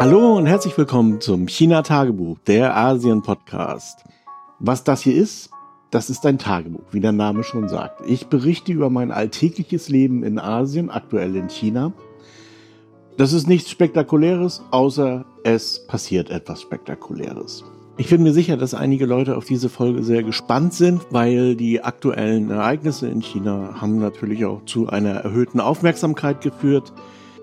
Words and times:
Hallo 0.00 0.36
und 0.36 0.46
herzlich 0.46 0.78
willkommen 0.78 1.20
zum 1.20 1.48
China-Tagebuch, 1.48 2.38
der 2.46 2.76
Asien-Podcast. 2.76 4.04
Was 4.60 4.84
das 4.84 5.02
hier 5.02 5.16
ist, 5.16 5.50
das 5.90 6.08
ist 6.08 6.24
ein 6.24 6.38
Tagebuch, 6.38 6.84
wie 6.92 7.00
der 7.00 7.10
Name 7.10 7.42
schon 7.42 7.68
sagt. 7.68 8.02
Ich 8.06 8.28
berichte 8.28 8.70
über 8.70 8.90
mein 8.90 9.10
alltägliches 9.10 9.88
Leben 9.88 10.22
in 10.22 10.38
Asien, 10.38 10.88
aktuell 10.88 11.34
in 11.34 11.48
China. 11.48 11.92
Das 13.16 13.32
ist 13.32 13.48
nichts 13.48 13.70
Spektakuläres, 13.70 14.62
außer 14.70 15.24
es 15.42 15.84
passiert 15.88 16.30
etwas 16.30 16.62
Spektakuläres. 16.62 17.64
Ich 17.96 18.08
bin 18.08 18.22
mir 18.22 18.32
sicher, 18.32 18.56
dass 18.56 18.74
einige 18.74 19.04
Leute 19.04 19.36
auf 19.36 19.46
diese 19.46 19.68
Folge 19.68 20.04
sehr 20.04 20.22
gespannt 20.22 20.74
sind, 20.74 21.06
weil 21.10 21.56
die 21.56 21.82
aktuellen 21.82 22.52
Ereignisse 22.52 23.08
in 23.08 23.20
China 23.20 23.80
haben 23.80 23.98
natürlich 23.98 24.44
auch 24.44 24.64
zu 24.64 24.88
einer 24.88 25.16
erhöhten 25.16 25.58
Aufmerksamkeit 25.58 26.40
geführt. 26.40 26.92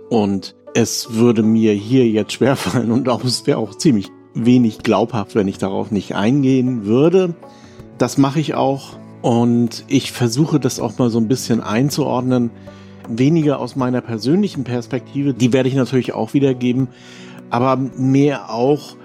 Und 0.10 0.56
es 0.76 1.14
würde 1.14 1.42
mir 1.42 1.72
hier 1.72 2.06
jetzt 2.08 2.34
schwerfallen 2.34 2.92
und 2.92 3.08
auch, 3.08 3.24
es 3.24 3.48
wäre 3.48 3.58
auch 3.58 3.76
ziemlich 3.76 4.12
wenig 4.34 4.80
glaubhaft, 4.80 5.34
wenn 5.34 5.48
ich 5.48 5.58
darauf 5.58 5.90
nicht 5.90 6.16
eingehen 6.16 6.86
würde. 6.86 7.34
Das 7.98 8.18
mache 8.18 8.42
ich 8.42 8.56
auch 8.56 8.98
und 9.22 9.86
ich 9.88 10.12
versuche 10.12 10.60
das 10.60 10.82
auch 10.82 10.98
mal 10.98 11.10
so 11.10 11.18
ein 11.18 11.30
bisschen 11.30 11.62
einzuordnen. 11.62 12.52
Weniger 13.08 13.60
aus 13.60 13.78
meiner 13.78 14.02
persönlichen 14.02 14.66
Perspektive, 14.66 15.34
die 15.34 15.54
werde 15.54 15.70
ich 15.70 15.76
natürlich 15.76 16.12
auch 16.12 16.34
wiedergeben, 16.34 16.90
aber 17.50 17.78
mehr 17.78 18.54
auch 18.54 18.98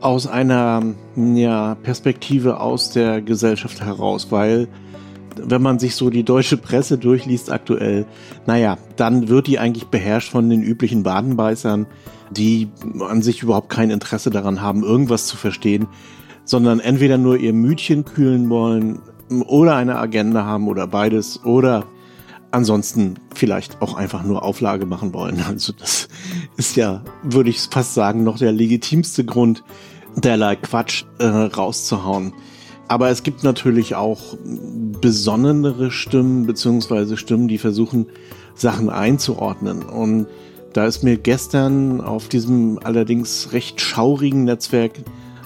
aus 0.00 0.28
einer 0.28 0.94
ja, 1.16 1.74
Perspektive 1.82 2.60
aus 2.60 2.90
der 2.90 3.22
Gesellschaft 3.22 3.80
heraus, 3.84 4.28
weil 4.30 4.68
wenn 5.36 5.62
man 5.62 5.78
sich 5.78 5.94
so 5.94 6.10
die 6.10 6.24
deutsche 6.24 6.56
Presse 6.56 6.98
durchliest 6.98 7.50
aktuell, 7.50 8.06
naja, 8.46 8.78
dann 8.96 9.28
wird 9.28 9.46
die 9.46 9.58
eigentlich 9.58 9.86
beherrscht 9.86 10.30
von 10.30 10.48
den 10.50 10.62
üblichen 10.62 11.02
Badenbeißern, 11.02 11.86
die 12.30 12.68
an 13.00 13.22
sich 13.22 13.42
überhaupt 13.42 13.68
kein 13.68 13.90
Interesse 13.90 14.30
daran 14.30 14.60
haben, 14.62 14.82
irgendwas 14.82 15.26
zu 15.26 15.36
verstehen, 15.36 15.86
sondern 16.44 16.80
entweder 16.80 17.18
nur 17.18 17.36
ihr 17.36 17.52
Mütchen 17.52 18.04
kühlen 18.04 18.48
wollen 18.50 19.00
oder 19.46 19.76
eine 19.76 19.96
Agenda 19.96 20.44
haben 20.44 20.68
oder 20.68 20.86
beides 20.86 21.44
oder 21.44 21.86
ansonsten 22.50 23.14
vielleicht 23.34 23.80
auch 23.80 23.94
einfach 23.94 24.22
nur 24.22 24.42
Auflage 24.42 24.86
machen 24.86 25.12
wollen. 25.14 25.42
Also 25.48 25.72
das 25.72 26.08
ist 26.56 26.76
ja, 26.76 27.02
würde 27.22 27.50
ich 27.50 27.60
fast 27.60 27.94
sagen, 27.94 28.24
noch 28.24 28.38
der 28.38 28.52
legitimste 28.52 29.24
Grund, 29.24 29.64
derlei 30.16 30.56
Quatsch 30.56 31.04
äh, 31.18 31.24
rauszuhauen. 31.26 32.34
Aber 32.92 33.08
es 33.08 33.22
gibt 33.22 33.42
natürlich 33.42 33.94
auch 33.94 34.36
besonnenere 35.00 35.90
Stimmen, 35.90 36.46
beziehungsweise 36.46 37.16
Stimmen, 37.16 37.48
die 37.48 37.56
versuchen, 37.56 38.04
Sachen 38.54 38.90
einzuordnen. 38.90 39.82
Und 39.82 40.26
da 40.74 40.84
ist 40.84 41.02
mir 41.02 41.16
gestern 41.16 42.02
auf 42.02 42.28
diesem 42.28 42.78
allerdings 42.84 43.54
recht 43.54 43.80
schaurigen 43.80 44.44
Netzwerk 44.44 44.92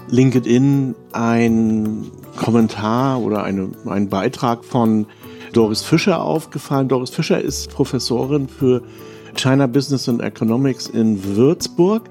LinkedIn 0.08 0.96
ein 1.12 2.06
Kommentar 2.34 3.20
oder 3.20 3.44
eine, 3.44 3.68
ein 3.84 4.08
Beitrag 4.08 4.64
von 4.64 5.06
Doris 5.52 5.82
Fischer 5.82 6.24
aufgefallen. 6.24 6.88
Doris 6.88 7.10
Fischer 7.10 7.40
ist 7.40 7.70
Professorin 7.70 8.48
für 8.48 8.82
China 9.36 9.68
Business 9.68 10.08
and 10.08 10.20
Economics 10.20 10.88
in 10.88 11.36
Würzburg 11.36 12.10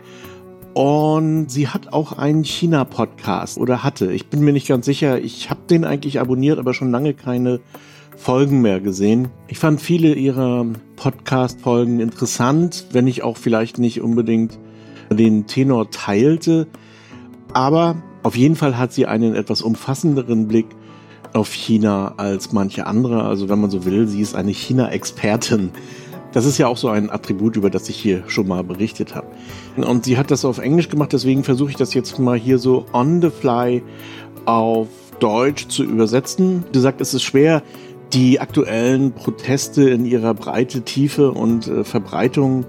und 0.76 1.50
sie 1.50 1.70
hat 1.70 1.94
auch 1.94 2.12
einen 2.12 2.44
China-Podcast 2.44 3.58
oder 3.58 3.81
hatte. 3.81 4.12
Ich 4.12 4.28
bin 4.28 4.42
mir 4.42 4.52
nicht 4.52 4.68
ganz 4.68 4.86
sicher. 4.86 5.22
Ich 5.22 5.50
habe 5.50 5.62
den 5.70 5.86
eigentlich 5.86 6.20
abonniert, 6.20 6.59
aber 6.59 6.73
schon 6.73 6.92
lange 6.92 7.14
keine 7.14 7.62
Folgen 8.18 8.62
mehr 8.62 8.81
gesehen. 8.81 9.30
Ich 9.48 9.58
fand 9.58 9.80
viele 9.80 10.14
ihrer 10.14 10.66
Podcast-Folgen 10.98 12.02
interessant, 12.02 12.88
wenn 12.92 13.08
ich 13.08 13.23
auch 13.23 13.38
vielleicht 13.38 13.80
nicht 13.80 14.02
unbedingt 14.02 14.59
den 15.09 15.48
Tenor 15.48 15.92
teilte. 15.92 16.68
Aber 17.53 17.96
auf 18.23 18.36
jeden 18.36 18.58
Fall 18.58 18.78
hat 18.78 18.92
sie 18.92 19.06
einen 19.06 19.34
etwas 19.34 19.62
umfassenderen 19.62 20.50
Blick 20.50 20.68
auf 21.31 21.53
China 21.53 22.16
als 22.18 22.52
manche 22.52 22.85
andere. 22.85 23.24
Also 23.24 23.47
wenn 23.47 23.62
man 23.62 23.69
so 23.69 23.85
will, 23.85 24.09
sie 24.09 24.19
ist 24.19 24.35
eine 24.35 24.52
China-Expertin. 24.52 25.72
Das 26.35 26.46
ist 26.46 26.57
ja 26.57 26.68
auch 26.68 26.75
so 26.75 26.90
ein 26.90 27.09
Attribut, 27.09 27.56
über 27.56 27.69
das 27.69 27.88
ich 27.88 27.96
hier 27.96 28.25
schon 28.28 28.46
mal 28.46 28.62
berichtet 28.62 29.16
habe. 29.16 29.28
Und 29.78 30.03
sie 30.03 30.18
hat 30.18 30.31
das 30.31 30.44
auf 30.44 30.57
Englisch 30.57 30.90
gemacht, 30.90 31.13
deswegen 31.13 31.46
versuche 31.46 31.69
ich 31.69 31.78
das 31.78 31.94
jetzt 31.94 32.19
mal 32.19 32.38
hier 32.38 32.57
so 32.57 32.85
on 32.91 33.22
the 33.22 33.29
fly 33.29 33.81
auf 34.44 34.90
Deutsch 35.22 35.69
zu 35.69 35.85
übersetzen. 35.85 36.66
Sie 36.73 36.81
sagt, 36.81 37.00
es 37.00 37.13
ist 37.13 37.23
schwer, 37.23 37.63
die 38.12 38.41
aktuellen 38.41 39.13
Proteste 39.13 39.90
in 39.90 40.03
ihrer 40.03 40.34
Breite, 40.34 40.81
Tiefe 40.81 41.31
und 41.31 41.69
äh, 41.69 41.85
Verbreitung 41.85 42.66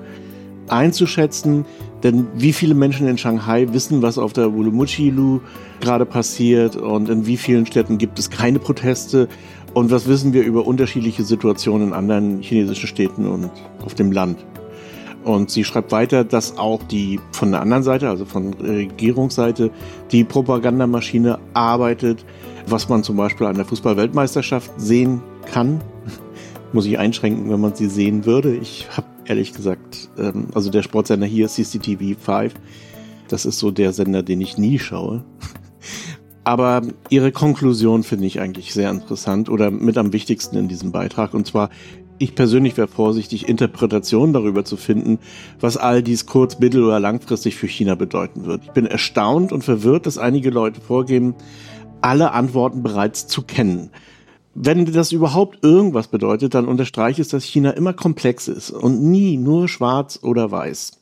einzuschätzen. 0.69 1.65
Denn 2.05 2.29
wie 2.35 2.53
viele 2.53 2.75
Menschen 2.75 3.09
in 3.09 3.19
Shanghai 3.19 3.67
wissen, 3.73 4.01
was 4.01 4.17
auf 4.17 4.33
der 4.33 4.53
Wulumuchi-Lu 4.55 5.41
gerade 5.81 6.07
passiert 6.07 6.77
und 6.77 7.09
in 7.09 7.27
wie 7.27 7.37
vielen 7.37 7.67
Städten 7.67 7.99
gibt 7.99 8.21
es 8.21 8.31
keine 8.31 8.61
Proteste 8.61 9.27
und 9.77 9.91
was 9.91 10.09
wissen 10.09 10.33
wir 10.33 10.43
über 10.43 10.67
unterschiedliche 10.67 11.23
Situationen 11.23 11.89
in 11.89 11.93
anderen 11.93 12.41
chinesischen 12.41 12.87
Städten 12.87 13.27
und 13.27 13.51
auf 13.85 13.95
dem 13.95 14.11
Land? 14.11 14.39
Und 15.23 15.51
sie 15.51 15.65
schreibt 15.65 15.93
weiter, 15.93 16.25
dass 16.25 16.57
auch 16.57 16.83
die 16.83 17.21
von 17.33 17.51
der 17.51 17.61
anderen 17.61 17.83
Seite, 17.83 18.09
also 18.09 18.25
von 18.25 18.55
Regierungsseite, 18.55 19.71
die 20.13 20.25
Propagandamaschine 20.25 21.39
arbeitet, 21.53 22.25
was 22.67 22.89
man 22.89 23.03
zum 23.03 23.19
Beispiel 23.19 23.47
an 23.47 23.57
der 23.57 23.67
Fußball-Weltmeisterschaft 23.67 24.71
sehen 24.79 25.21
kann. 25.45 25.83
Muss 26.73 26.87
ich 26.87 26.99
einschränken, 26.99 27.51
wenn 27.51 27.61
man 27.61 27.75
sie 27.75 27.91
sehen 27.91 28.25
würde. 28.25 28.57
Ich 28.57 28.87
habe 28.97 29.09
ehrlich 29.27 29.53
gesagt, 29.53 30.09
ähm, 30.17 30.47
also 30.55 30.71
der 30.71 30.85
Sportsender 30.85 31.27
hier, 31.27 31.49
CCTV 31.49 32.19
5, 32.19 32.55
das 33.29 33.45
ist 33.45 33.59
so 33.59 33.71
der 33.71 33.93
Sender, 33.93 34.23
den 34.23 34.41
ich 34.41 34.57
nie 34.57 34.79
schaue. 34.79 35.23
Aber 36.47 36.83
ihre 37.11 37.33
Konklusion 37.33 38.05
finde 38.05 38.27
ich 38.27 38.39
eigentlich 38.39 38.73
sehr 38.73 38.89
interessant 38.93 39.49
oder 39.49 39.73
mit 39.73 39.99
am 39.99 40.13
wichtigsten 40.13 40.57
in 40.57 40.69
diesem 40.69 40.93
Beitrag. 40.93 41.35
Und 41.35 41.45
zwar, 41.45 41.71
ich 42.19 42.37
persönlich 42.37 42.77
wäre 42.77 42.87
vorsichtig, 42.87 43.49
Interpretationen 43.49 44.33
darüber 44.33 44.65
zu 44.65 44.77
finden, 44.77 45.19
was 45.59 45.77
all 45.77 46.05
dies 46.05 46.27
kurz-, 46.27 46.61
mittel- 46.61 46.85
oder 46.85 47.01
langfristig 47.01 47.57
für 47.57 47.67
China 47.67 47.97
bedeuten 47.97 48.47
wird. 48.47 48.63
Ich 48.63 48.71
bin 48.71 48.87
erstaunt 48.87 49.51
und 49.51 49.65
verwirrt, 49.65 50.07
dass 50.07 50.19
einige 50.19 50.51
Leute 50.51 50.81
vorgeben, 50.81 51.35
alle 52.01 52.31
Antworten 52.31 52.85
bereits 52.85 53.27
zu 53.27 53.43
kennen. 53.43 53.91
Wenn 54.55 54.85
das 54.85 55.11
überhaupt 55.11 55.65
irgendwas 55.65 56.07
bedeutet, 56.07 56.55
dann 56.55 56.69
unterstreiche 56.69 57.23
es, 57.23 57.29
dass 57.29 57.43
China 57.43 57.73
immer 57.73 57.93
komplex 57.93 58.47
ist 58.47 58.71
und 58.71 59.03
nie 59.03 59.37
nur 59.37 59.67
schwarz 59.67 60.21
oder 60.23 60.53
weiß. 60.53 60.93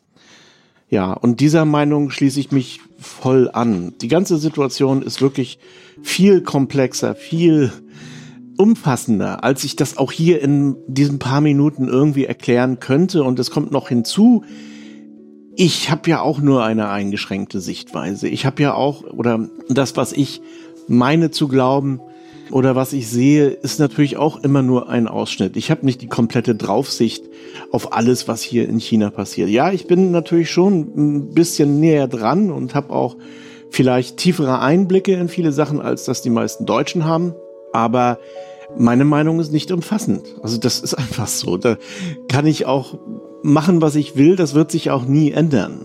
Ja, 0.89 1.13
und 1.13 1.41
dieser 1.41 1.67
Meinung 1.67 2.11
schließe 2.11 2.41
ich 2.41 2.51
mich 2.51 2.81
voll 2.99 3.51
an. 3.53 3.95
Die 4.01 4.09
ganze 4.09 4.39
Situation 4.39 5.03
ist 5.03 5.21
wirklich 5.21 5.59
viel 6.03 6.43
komplexer, 6.43 7.15
viel 7.15 7.73
umfassender, 8.57 9.43
als 9.43 9.65
ich 9.65 9.77
das 9.77 9.97
auch 9.97 10.13
hier 10.13 10.41
in 10.41 10.77
diesen 10.87 11.19
paar 11.19 11.41
Minuten 11.41 11.89
irgendwie 11.89 12.25
erklären 12.25 12.79
könnte. 12.81 13.25
Und 13.25 13.39
es 13.39 13.51
kommt 13.51 13.73
noch 13.73 13.89
hinzu, 13.89 14.45
ich 15.57 15.91
habe 15.91 16.11
ja 16.11 16.21
auch 16.21 16.41
nur 16.41 16.65
eine 16.65 16.89
eingeschränkte 16.89 17.61
Sichtweise. 17.61 18.29
Ich 18.29 18.45
habe 18.45 18.63
ja 18.63 18.75
auch, 18.75 19.05
oder 19.05 19.49
das, 19.69 19.97
was 19.97 20.13
ich 20.13 20.41
meine 20.89 21.31
zu 21.31 21.49
glauben, 21.49 22.01
oder 22.51 22.77
was 22.77 22.93
ich 22.93 23.09
sehe, 23.09 23.49
ist 23.49 23.81
natürlich 23.81 24.17
auch 24.17 24.43
immer 24.43 24.63
nur 24.63 24.89
ein 24.89 25.09
Ausschnitt. 25.09 25.57
Ich 25.57 25.71
habe 25.71 25.85
nicht 25.85 26.03
die 26.03 26.09
komplette 26.09 26.55
Draufsicht 26.55 27.25
auf 27.71 27.93
alles, 27.93 28.29
was 28.29 28.43
hier 28.43 28.69
in 28.69 28.79
China 28.79 29.11
passiert. 29.11 29.49
Ja, 29.49 29.73
ich 29.73 29.87
bin 29.87 30.11
natürlich 30.11 30.51
schon 30.51 30.93
ein 30.97 31.35
bisschen 31.35 31.81
näher 31.81 32.07
dran 32.07 32.51
und 32.51 32.75
habe 32.75 32.91
auch 32.91 33.17
vielleicht 33.71 34.19
tiefere 34.19 34.61
Einblicke 34.61 35.15
in 35.15 35.29
viele 35.29 35.53
Sachen, 35.53 35.81
als 35.81 36.05
das 36.05 36.23
die 36.23 36.31
meisten 36.31 36.67
Deutschen 36.67 37.05
haben. 37.05 37.35
Aber 37.73 38.19
meine 38.77 39.05
Meinung 39.05 39.41
ist 39.41 39.53
nicht 39.53 39.73
umfassend. 39.73 40.23
Also 40.43 40.59
das 40.59 40.81
ist 40.81 40.95
einfach 40.99 41.27
so. 41.27 41.57
Da 41.57 41.77
kann 42.29 42.47
ich 42.47 42.67
auch 42.67 42.99
machen, 43.43 43.83
was 43.83 43.95
ich 43.95 44.17
will. 44.17 44.37
Das 44.37 44.55
wird 44.55 44.71
sich 44.71 44.91
auch 44.91 45.05
nie 45.05 45.33
ändern. 45.33 45.84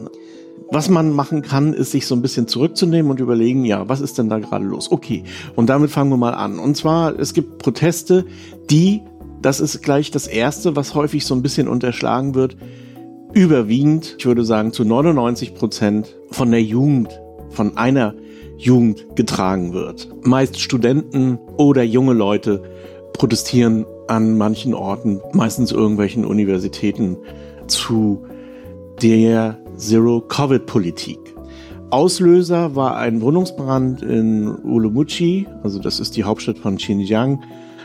Was 0.71 0.87
man 0.87 1.11
machen 1.11 1.41
kann, 1.41 1.73
ist 1.73 1.91
sich 1.91 2.05
so 2.05 2.13
ein 2.13 2.21
bisschen 2.21 2.47
zurückzunehmen 2.47 3.09
und 3.09 3.19
überlegen, 3.19 3.65
ja, 3.65 3.89
was 3.89 4.01
ist 4.01 4.19
denn 4.19 4.29
da 4.29 4.37
gerade 4.37 4.65
los? 4.65 4.91
Okay, 4.91 5.23
und 5.55 5.67
damit 5.67 5.89
fangen 5.89 6.11
wir 6.11 6.17
mal 6.17 6.35
an. 6.35 6.59
Und 6.59 6.77
zwar, 6.77 7.17
es 7.17 7.33
gibt 7.33 7.57
Proteste, 7.57 8.25
die, 8.69 9.01
das 9.41 9.59
ist 9.59 9.81
gleich 9.81 10.11
das 10.11 10.27
Erste, 10.27 10.75
was 10.75 10.93
häufig 10.93 11.25
so 11.25 11.33
ein 11.33 11.41
bisschen 11.41 11.67
unterschlagen 11.67 12.35
wird, 12.35 12.55
überwiegend, 13.33 14.15
ich 14.19 14.25
würde 14.25 14.45
sagen 14.45 14.71
zu 14.71 14.83
99 14.83 15.55
Prozent 15.55 16.15
von 16.29 16.51
der 16.51 16.61
Jugend, 16.61 17.19
von 17.49 17.77
einer 17.77 18.13
Jugend 18.57 19.15
getragen 19.15 19.73
wird. 19.73 20.09
Meist 20.23 20.59
Studenten 20.59 21.39
oder 21.57 21.81
junge 21.81 22.13
Leute 22.13 22.61
protestieren 23.13 23.85
an 24.07 24.37
manchen 24.37 24.73
Orten, 24.73 25.19
meistens 25.33 25.71
irgendwelchen 25.71 26.25
Universitäten, 26.25 27.17
zu 27.67 28.25
der 29.01 29.59
Zero-Covid-Politik. 29.79 31.19
Auslöser 31.89 32.75
war 32.75 32.97
ein 32.97 33.21
Wohnungsbrand 33.21 34.03
in 34.03 34.47
Urumqi, 34.63 35.47
also 35.63 35.79
das 35.79 35.99
ist 35.99 36.17
die 36.17 36.25
Hauptstadt 36.25 36.59
von 36.59 36.75
Xinjiang, 36.75 37.41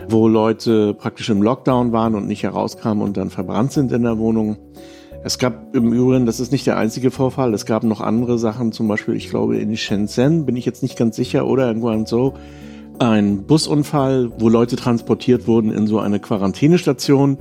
wo 0.09 0.27
Leute 0.29 0.93
praktisch 0.93 1.31
im 1.31 1.41
Lockdown 1.41 1.93
waren 1.93 2.17
und 2.17 2.27
nicht 2.27 2.43
herauskamen 2.43 3.03
und 3.03 3.17
dann 3.17 3.31
verbrannt 3.31 3.73
sind 3.73 3.93
in 3.93 4.03
der 4.03 4.19
Wohnung. 4.19 4.57
Es 5.23 5.39
gab 5.39 5.75
im 5.75 5.93
Übrigen, 5.93 6.27
das 6.27 6.41
ist 6.41 6.53
nicht 6.53 6.67
der 6.67 6.77
einzige 6.77 7.13
Vorfall, 7.13 7.55
es 7.55 7.65
gab 7.65 7.85
noch 7.85 8.01
andere 8.01 8.39
Sachen, 8.39 8.73
zum 8.73 8.89
Beispiel, 8.89 9.15
ich 9.15 9.31
glaube, 9.31 9.57
in 9.57 9.75
Shenzhen, 9.77 10.45
bin 10.45 10.57
ich 10.57 10.67
jetzt 10.67 10.83
nicht 10.83 10.99
ganz 10.99 11.15
sicher, 11.17 11.47
oder 11.47 11.71
in 11.71 11.81
Guangzhou, 11.81 12.35
ein 12.99 13.45
Busunfall, 13.45 14.33
wo 14.39 14.49
Leute 14.49 14.77
transportiert 14.77 15.47
wurden 15.47 15.71
in 15.71 15.87
so 15.87 16.01
eine 16.01 16.19
Quarantänestation 16.19 17.39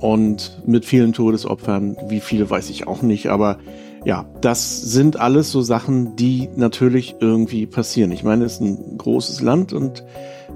und 0.00 0.62
mit 0.66 0.84
vielen 0.84 1.12
Todesopfern. 1.12 1.96
Wie 2.08 2.20
viele 2.20 2.48
weiß 2.48 2.70
ich 2.70 2.86
auch 2.86 3.02
nicht, 3.02 3.28
aber 3.28 3.58
ja, 4.04 4.24
das 4.40 4.80
sind 4.80 5.20
alles 5.20 5.50
so 5.52 5.60
Sachen, 5.60 6.16
die 6.16 6.48
natürlich 6.56 7.16
irgendwie 7.20 7.66
passieren. 7.66 8.12
Ich 8.12 8.24
meine, 8.24 8.44
es 8.44 8.54
ist 8.54 8.60
ein 8.62 8.96
großes 8.96 9.42
Land 9.42 9.72
und 9.74 10.04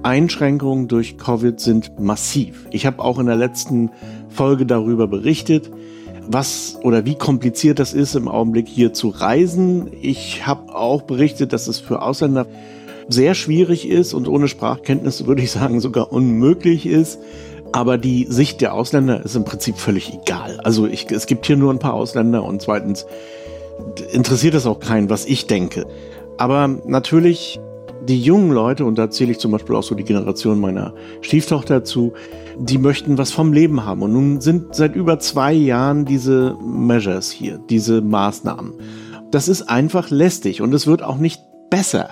Einschränkungen 0.02 0.88
durch 0.88 1.19
Covid 1.19 1.61
sind 1.61 1.99
massiv. 2.00 2.67
Ich 2.70 2.87
habe 2.87 3.02
auch 3.02 3.19
in 3.19 3.26
der 3.26 3.37
letzten 3.37 3.91
Folge 4.29 4.64
darüber 4.64 5.06
berichtet, 5.06 5.70
was 6.26 6.79
oder 6.82 7.05
wie 7.05 7.17
kompliziert 7.17 7.79
das 7.79 7.93
ist, 7.93 8.14
im 8.14 8.29
Augenblick 8.29 8.67
hier 8.67 8.94
zu 8.94 9.08
reisen. 9.08 9.90
Ich 10.00 10.47
habe 10.47 10.75
auch 10.75 11.02
berichtet, 11.02 11.52
dass 11.52 11.69
es 11.69 11.81
für 11.81 12.00
Ausländer 12.00 12.47
sehr 13.08 13.35
schwierig 13.35 13.88
ist 13.88 14.14
und 14.14 14.29
ohne 14.29 14.49
Sprachkenntnisse 14.49 15.26
würde 15.26 15.43
ich 15.43 15.50
sagen 15.50 15.81
sogar 15.81 16.12
unmöglich 16.12 16.87
ist. 16.87 17.19
Aber 17.75 17.99
die 17.99 18.29
Sicht 18.31 18.61
der 18.61 18.73
Ausländer 18.73 19.25
ist 19.25 19.35
im 19.35 19.44
Prinzip 19.44 19.79
völlig 19.79 20.15
egal. 20.15 20.61
Also 20.62 20.87
ich, 20.87 21.11
es 21.11 21.26
gibt 21.26 21.44
hier 21.44 21.56
nur 21.56 21.73
ein 21.73 21.81
paar 21.81 21.94
Ausländer 21.94 22.44
und 22.44 22.62
zweitens 22.62 23.05
interessiert 24.12 24.55
es 24.55 24.65
auch 24.65 24.79
keinen, 24.79 25.11
was 25.11 25.26
ich 25.26 25.49
denke. 25.49 25.85
Aber 26.38 26.69
natürlich 26.69 27.59
die 28.09 28.21
jungen 28.21 28.53
Leute, 28.53 28.85
und 28.85 28.97
da 28.97 29.11
zähle 29.11 29.32
ich 29.32 29.41
zum 29.41 29.50
Beispiel 29.50 29.75
auch 29.75 29.82
so 29.82 29.97
die 29.97 30.05
Generation 30.05 30.61
meiner 30.61 30.94
Stieftochter 31.21 31.82
zu, 31.82 32.12
die 32.56 32.79
möchten 32.79 33.19
was 33.19 33.32
vom 33.32 33.53
Leben 33.53 33.85
haben. 33.85 34.03
Und 34.03 34.12
nun 34.12 34.41
sind 34.41 34.76
seit 34.76 34.94
über 34.94 35.19
zwei 35.19 35.53
Jahren 35.53 36.05
diese 36.05 36.56
Measures 36.65 37.32
hier, 37.32 37.59
diese 37.59 38.03
Maßnahmen. 38.03 38.75
Das 39.32 39.49
ist 39.49 39.62
einfach 39.62 40.11
lästig 40.11 40.62
und 40.62 40.73
es 40.75 40.87
wird 40.87 41.03
auch 41.03 41.19
nicht 41.19 41.41
besser. 41.71 42.11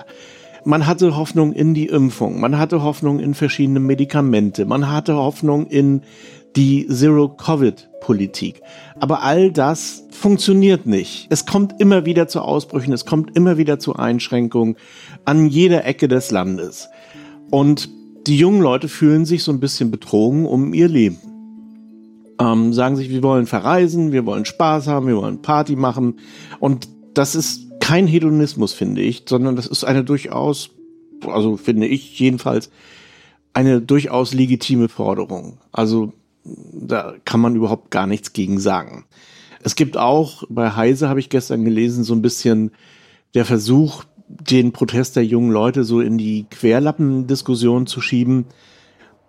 Man 0.65 0.87
hatte 0.87 1.15
Hoffnung 1.15 1.51
in 1.51 1.73
die 1.73 1.87
Impfung, 1.87 2.39
man 2.39 2.57
hatte 2.57 2.83
Hoffnung 2.83 3.19
in 3.19 3.33
verschiedene 3.33 3.79
Medikamente, 3.79 4.65
man 4.65 4.89
hatte 4.89 5.15
Hoffnung 5.15 5.67
in 5.67 6.01
die 6.55 6.87
Zero-Covid-Politik. 6.87 8.61
Aber 8.99 9.23
all 9.23 9.51
das 9.51 10.05
funktioniert 10.11 10.85
nicht. 10.85 11.27
Es 11.29 11.45
kommt 11.45 11.81
immer 11.81 12.05
wieder 12.05 12.27
zu 12.27 12.41
Ausbrüchen, 12.41 12.93
es 12.93 13.05
kommt 13.05 13.35
immer 13.35 13.57
wieder 13.57 13.79
zu 13.79 13.95
Einschränkungen 13.95 14.77
an 15.25 15.47
jeder 15.47 15.85
Ecke 15.85 16.07
des 16.07 16.31
Landes. 16.31 16.89
Und 17.49 17.89
die 18.27 18.37
jungen 18.37 18.61
Leute 18.61 18.87
fühlen 18.87 19.25
sich 19.25 19.43
so 19.43 19.51
ein 19.51 19.59
bisschen 19.59 19.91
betrogen 19.91 20.45
um 20.45 20.73
ihr 20.73 20.87
Leben. 20.87 21.17
Ähm, 22.39 22.73
sagen 22.73 22.95
sich, 22.95 23.09
wir 23.09 23.21
wollen 23.21 23.47
verreisen, 23.47 24.11
wir 24.11 24.25
wollen 24.25 24.45
Spaß 24.45 24.87
haben, 24.87 25.07
wir 25.07 25.17
wollen 25.17 25.41
Party 25.41 25.75
machen. 25.75 26.19
Und 26.59 26.87
das 27.13 27.35
ist 27.35 27.62
kein 27.83 28.07
Hedonismus, 28.07 28.71
finde 28.71 29.01
ich, 29.01 29.23
sondern 29.27 29.57
das 29.57 29.67
ist 29.67 29.83
eine 29.83 30.05
durchaus, 30.05 30.69
also 31.27 31.57
finde 31.57 31.85
ich 31.85 32.17
jedenfalls, 32.17 32.69
eine 33.51 33.81
durchaus 33.81 34.33
legitime 34.33 34.87
Forderung. 34.87 35.57
Also 35.73 36.13
da 36.45 37.13
kann 37.25 37.41
man 37.41 37.57
überhaupt 37.57 37.91
gar 37.91 38.07
nichts 38.07 38.31
gegen 38.31 38.57
sagen. 38.57 39.03
Es 39.63 39.75
gibt 39.75 39.97
auch, 39.97 40.45
bei 40.47 40.71
Heise 40.71 41.09
habe 41.09 41.19
ich 41.19 41.27
gestern 41.27 41.65
gelesen, 41.65 42.05
so 42.05 42.13
ein 42.13 42.21
bisschen 42.21 42.71
der 43.33 43.43
Versuch, 43.43 44.05
den 44.29 44.71
Protest 44.71 45.17
der 45.17 45.25
jungen 45.25 45.51
Leute 45.51 45.83
so 45.83 45.99
in 45.99 46.17
die 46.17 46.45
Querlappendiskussion 46.51 47.85
zu 47.85 47.99
schieben. 47.99 48.45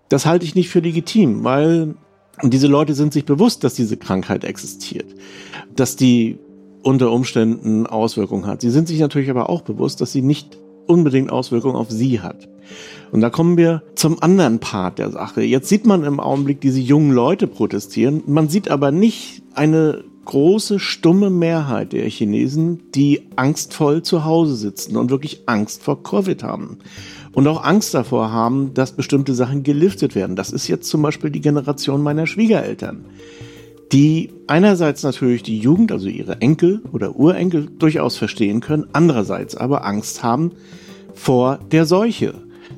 Das 0.09 0.27
halte 0.27 0.47
ich 0.47 0.55
nicht 0.55 0.69
für 0.69 0.79
legitim, 0.79 1.43
weil 1.43 1.97
diese 2.45 2.69
Leute 2.69 2.95
sind 2.95 3.13
sich 3.13 3.25
bewusst, 3.25 3.65
dass 3.65 3.75
diese 3.75 3.97
Krankheit 3.97 4.45
existiert, 4.45 5.13
dass 5.75 5.97
die 5.97 6.39
unter 6.85 7.11
Umständen 7.11 7.87
Auswirkungen 7.87 8.47
hat. 8.47 8.61
Sie 8.61 8.71
sind 8.71 8.89
sich 8.89 9.01
natürlich 9.01 9.31
aber 9.31 9.49
auch 9.49 9.63
bewusst, 9.63 10.01
dass 10.01 10.13
sie 10.13 10.23
nicht 10.23 10.59
unbedingt 10.87 11.33
Auswirkungen 11.33 11.77
auf 11.77 11.91
sie 11.91 12.21
hat. 12.21 12.49
Und 13.11 13.21
da 13.21 13.31
kommen 13.31 13.57
wir 13.57 13.83
zum 13.95 14.23
anderen 14.23 14.59
Part 14.59 14.99
der 14.99 15.11
Sache. 15.11 15.43
Jetzt 15.43 15.69
sieht 15.69 15.87
man 15.87 16.05
im 16.05 16.21
Augenblick 16.21 16.61
diese 16.61 16.81
jungen 16.81 17.13
Leute 17.13 17.47
protestieren. 17.47 18.23
Man 18.27 18.49
sieht 18.49 18.71
aber 18.71 18.91
nicht 18.91 19.43
eine 19.55 20.05
große, 20.25 20.79
stumme 20.79 21.31
Mehrheit 21.31 21.93
der 21.93 22.09
Chinesen, 22.09 22.91
die 22.95 23.29
angstvoll 23.37 24.03
zu 24.03 24.25
Hause 24.25 24.57
sitzen 24.57 24.97
und 24.97 25.11
wirklich 25.11 25.43
Angst 25.47 25.83
vor 25.83 26.03
Covid 26.03 26.43
haben. 26.43 26.79
Und 27.33 27.47
auch 27.47 27.65
Angst 27.65 27.95
davor 27.95 28.31
haben, 28.31 28.75
dass 28.75 28.93
bestimmte 28.93 29.35
Sachen 29.35 29.63
geliftet 29.63 30.15
werden. 30.15 30.37
Das 30.37 30.51
ist 30.51 30.69
jetzt 30.69 30.89
zum 30.89 31.03
Beispiel 31.03 31.31
die 31.31 31.41
Generation 31.41 32.03
meiner 32.03 32.27
Schwiegereltern 32.27 33.05
die 33.93 34.31
einerseits 34.47 35.03
natürlich 35.03 35.43
die 35.43 35.59
Jugend, 35.59 35.93
also 35.93 36.09
ihre 36.09 36.41
Enkel 36.41 36.83
oder 36.93 37.17
Urenkel 37.17 37.69
durchaus 37.79 38.17
verstehen 38.17 38.61
können, 38.61 38.87
andererseits 38.93 39.57
aber 39.57 39.85
Angst 39.85 40.23
haben 40.23 40.53
vor 41.15 41.59
der 41.71 41.87
Seuche. 41.87 42.35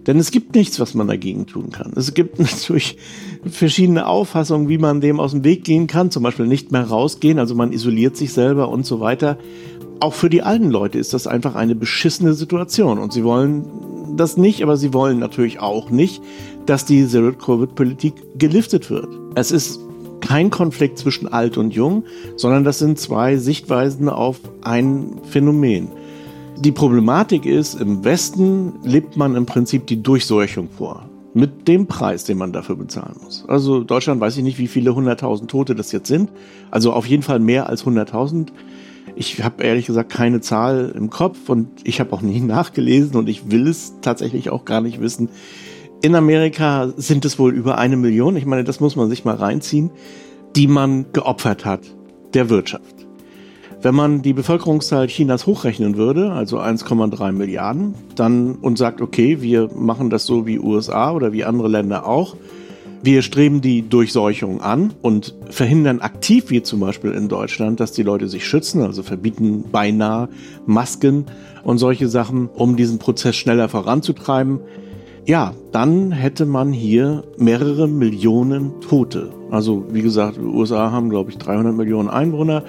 Denn 0.06 0.18
es 0.18 0.30
gibt 0.30 0.54
nichts, 0.54 0.78
was 0.78 0.94
man 0.94 1.08
dagegen 1.08 1.46
tun 1.46 1.70
kann. 1.70 1.92
Es 1.96 2.14
gibt 2.14 2.38
natürlich 2.38 2.96
verschiedene 3.44 4.06
Auffassungen, 4.06 4.68
wie 4.68 4.78
man 4.78 5.00
dem 5.00 5.20
aus 5.20 5.32
dem 5.32 5.44
Weg 5.44 5.64
gehen 5.64 5.86
kann. 5.86 6.10
Zum 6.10 6.22
Beispiel 6.22 6.46
nicht 6.46 6.72
mehr 6.72 6.84
rausgehen, 6.84 7.38
also 7.38 7.54
man 7.54 7.72
isoliert 7.72 8.16
sich 8.16 8.32
selber 8.32 8.68
und 8.68 8.86
so 8.86 9.00
weiter. 9.00 9.38
Auch 9.98 10.14
für 10.14 10.28
die 10.28 10.42
alten 10.42 10.70
Leute 10.70 10.98
ist 10.98 11.14
das 11.14 11.26
einfach 11.26 11.54
eine 11.54 11.74
beschissene 11.74 12.34
Situation. 12.34 12.98
Und 12.98 13.12
sie 13.12 13.24
wollen 13.24 13.64
das 14.16 14.36
nicht, 14.36 14.62
aber 14.62 14.76
sie 14.76 14.92
wollen 14.92 15.18
natürlich 15.18 15.60
auch 15.60 15.90
nicht, 15.90 16.22
dass 16.66 16.84
die 16.84 17.06
Zero-Covid-Politik 17.06 18.14
geliftet 18.38 18.90
wird. 18.90 19.08
Es 19.34 19.50
ist 19.50 19.80
kein 20.26 20.50
Konflikt 20.50 20.98
zwischen 20.98 21.28
alt 21.28 21.56
und 21.56 21.72
jung, 21.72 22.04
sondern 22.36 22.64
das 22.64 22.80
sind 22.80 22.98
zwei 22.98 23.36
Sichtweisen 23.36 24.08
auf 24.08 24.40
ein 24.62 25.20
Phänomen. 25.30 25.88
Die 26.58 26.72
Problematik 26.72 27.46
ist, 27.46 27.80
im 27.80 28.02
Westen 28.02 28.72
lebt 28.82 29.16
man 29.16 29.36
im 29.36 29.46
Prinzip 29.46 29.86
die 29.86 30.02
Durchseuchung 30.02 30.68
vor. 30.68 31.08
Mit 31.32 31.68
dem 31.68 31.86
Preis, 31.86 32.24
den 32.24 32.38
man 32.38 32.52
dafür 32.52 32.74
bezahlen 32.76 33.14
muss. 33.22 33.44
Also 33.46 33.84
Deutschland 33.84 34.20
weiß 34.20 34.36
ich 34.38 34.42
nicht, 34.42 34.58
wie 34.58 34.66
viele 34.66 34.94
hunderttausend 34.94 35.50
Tote 35.50 35.76
das 35.76 35.92
jetzt 35.92 36.08
sind. 36.08 36.30
Also 36.72 36.92
auf 36.92 37.06
jeden 37.06 37.22
Fall 37.22 37.38
mehr 37.38 37.68
als 37.68 37.84
hunderttausend. 37.84 38.52
Ich 39.14 39.44
habe 39.44 39.62
ehrlich 39.62 39.86
gesagt 39.86 40.10
keine 40.10 40.40
Zahl 40.40 40.92
im 40.96 41.08
Kopf 41.08 41.48
und 41.48 41.68
ich 41.84 42.00
habe 42.00 42.12
auch 42.12 42.22
nie 42.22 42.40
nachgelesen 42.40 43.14
und 43.14 43.28
ich 43.28 43.50
will 43.50 43.68
es 43.68 43.94
tatsächlich 44.00 44.50
auch 44.50 44.64
gar 44.64 44.80
nicht 44.80 45.00
wissen. 45.00 45.28
In 46.02 46.14
Amerika 46.14 46.92
sind 46.96 47.24
es 47.24 47.38
wohl 47.38 47.54
über 47.54 47.78
eine 47.78 47.96
Million, 47.96 48.36
ich 48.36 48.46
meine, 48.46 48.64
das 48.64 48.80
muss 48.80 48.96
man 48.96 49.08
sich 49.08 49.24
mal 49.24 49.34
reinziehen, 49.34 49.90
die 50.54 50.66
man 50.66 51.06
geopfert 51.12 51.64
hat 51.64 51.80
der 52.34 52.50
Wirtschaft. 52.50 53.06
Wenn 53.82 53.94
man 53.94 54.22
die 54.22 54.32
Bevölkerungszahl 54.32 55.06
Chinas 55.06 55.46
hochrechnen 55.46 55.96
würde, 55.96 56.32
also 56.32 56.58
1,3 56.58 57.32
Milliarden, 57.32 57.94
dann 58.14 58.56
und 58.56 58.78
sagt, 58.78 59.00
okay, 59.00 59.40
wir 59.40 59.70
machen 59.74 60.10
das 60.10 60.26
so 60.26 60.46
wie 60.46 60.58
USA 60.58 61.12
oder 61.12 61.32
wie 61.32 61.44
andere 61.44 61.68
Länder 61.68 62.06
auch, 62.06 62.36
wir 63.02 63.22
streben 63.22 63.60
die 63.60 63.88
Durchseuchung 63.88 64.60
an 64.60 64.92
und 65.02 65.34
verhindern 65.50 66.00
aktiv, 66.00 66.46
wie 66.48 66.62
zum 66.62 66.80
Beispiel 66.80 67.12
in 67.12 67.28
Deutschland, 67.28 67.78
dass 67.78 67.92
die 67.92 68.02
Leute 68.02 68.28
sich 68.28 68.46
schützen, 68.46 68.82
also 68.82 69.02
verbieten 69.02 69.64
beinahe 69.70 70.28
Masken 70.66 71.26
und 71.62 71.78
solche 71.78 72.08
Sachen, 72.08 72.48
um 72.48 72.76
diesen 72.76 72.98
Prozess 72.98 73.36
schneller 73.36 73.68
voranzutreiben 73.68 74.60
ja, 75.26 75.54
dann 75.72 76.12
hätte 76.12 76.46
man 76.46 76.72
hier 76.72 77.24
mehrere 77.36 77.88
Millionen 77.88 78.80
Tote. 78.80 79.30
Also 79.50 79.84
wie 79.90 80.02
gesagt, 80.02 80.36
die 80.36 80.42
USA 80.42 80.92
haben, 80.92 81.10
glaube 81.10 81.30
ich, 81.30 81.38
300 81.38 81.74
Millionen 81.74 82.08
Einwohner. 82.08 82.62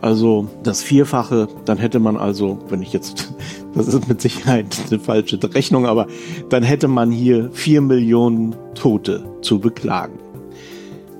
Also 0.00 0.48
das 0.64 0.82
Vierfache, 0.82 1.46
dann 1.64 1.78
hätte 1.78 2.00
man 2.00 2.16
also, 2.16 2.58
wenn 2.68 2.82
ich 2.82 2.92
jetzt, 2.92 3.32
das 3.74 3.86
ist 3.86 4.08
mit 4.08 4.20
Sicherheit 4.20 4.76
eine 4.90 4.98
falsche 4.98 5.38
Rechnung, 5.54 5.86
aber 5.86 6.08
dann 6.48 6.64
hätte 6.64 6.88
man 6.88 7.12
hier 7.12 7.50
vier 7.52 7.80
Millionen 7.80 8.56
Tote 8.74 9.24
zu 9.42 9.60
beklagen. 9.60 10.18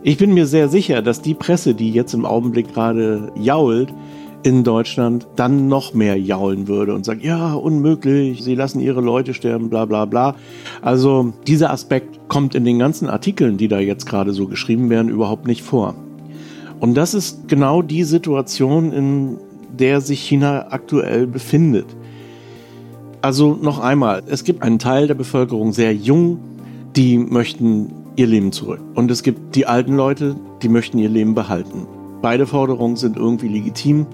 Ich 0.03 0.19
bin 0.19 0.35
mir 0.35 0.47
sehr 0.47 0.69
sicher, 0.69 1.01
dass 1.01 1.23
die 1.23 1.35
Presse, 1.35 1.77
die 1.77 1.93
jetzt 1.93 2.13
im 2.13 2.27
Augenblick 2.27 2.75
gerade 2.75 3.31
jault, 3.37 3.95
in 4.43 4.65
Deutschland 4.65 5.27
dann 5.37 5.69
noch 5.69 5.95
mehr 5.95 6.19
jaulen 6.19 6.69
würde 6.69 6.95
und 6.95 7.05
sagt, 7.05 7.23
ja, 7.23 7.55
unmöglich, 7.55 8.43
sie 8.43 8.55
lassen 8.55 8.81
ihre 8.81 9.01
Leute 9.01 9.35
sterben, 9.35 9.71
bla 9.71 9.85
bla 9.85 10.05
bla. 10.05 10.35
Also 10.81 11.33
dieser 11.47 11.71
Aspekt 11.71 12.29
kommt 12.29 12.55
in 12.55 12.65
den 12.65 12.79
ganzen 12.79 13.09
Artikeln, 13.09 13.57
die 13.57 13.69
da 13.69 13.79
jetzt 13.79 14.07
gerade 14.07 14.33
so 14.33 14.47
geschrieben 14.47 14.91
werden, 14.91 15.09
überhaupt 15.09 15.47
nicht 15.47 15.63
vor. 15.63 15.95
Und 16.81 16.95
das 16.95 17.15
ist 17.15 17.47
genau 17.49 17.83
die 17.83 18.03
Situation, 18.05 18.93
in 18.93 19.39
der 19.79 20.01
sich 20.01 20.21
China 20.21 20.67
aktuell 20.71 21.27
befindet. 21.27 21.87
Also 23.21 23.57
noch 23.61 23.79
einmal, 23.79 24.23
es 24.27 24.43
gibt 24.43 24.63
einen 24.63 24.81
Teil 24.81 25.07
der 25.07 25.15
Bevölkerung 25.15 25.73
sehr 25.73 25.95
jung, 25.95 26.41
die 26.97 27.19
möchten 27.19 27.93
ihr 28.17 28.27
Leben 28.27 28.51
zurück. 28.51 28.81
Und 28.95 29.11
es 29.11 29.23
gibt 29.23 29.55
die 29.55 29.67
alten 29.67 29.95
Leute, 29.95 30.35
die 30.63 30.69
möchten 30.69 30.99
ihr 30.99 31.09
Leben 31.09 31.35
behalten. 31.35 31.87
Beide 32.23 32.47
Forderungen 32.47 32.95
sind 32.97 33.17
irgendwie 33.17 33.49
legitim. 33.49 34.07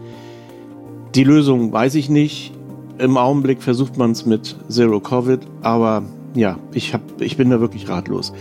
Die 1.14 1.24
Lösung 1.24 1.72
weiß 1.72 1.94
ich 1.94 2.08
nicht. 2.08 2.52
Im 2.98 3.16
Augenblick 3.18 3.62
versucht 3.62 3.98
man 3.98 4.12
es 4.12 4.26
mit 4.26 4.56
Zero 4.68 4.98
Covid, 4.98 5.40
aber 5.62 6.02
ja, 6.34 6.58
ich, 6.72 6.94
hab, 6.94 7.02
ich 7.20 7.36
bin 7.36 7.50
da 7.50 7.60
wirklich 7.60 7.88
ratlos. 7.88 8.32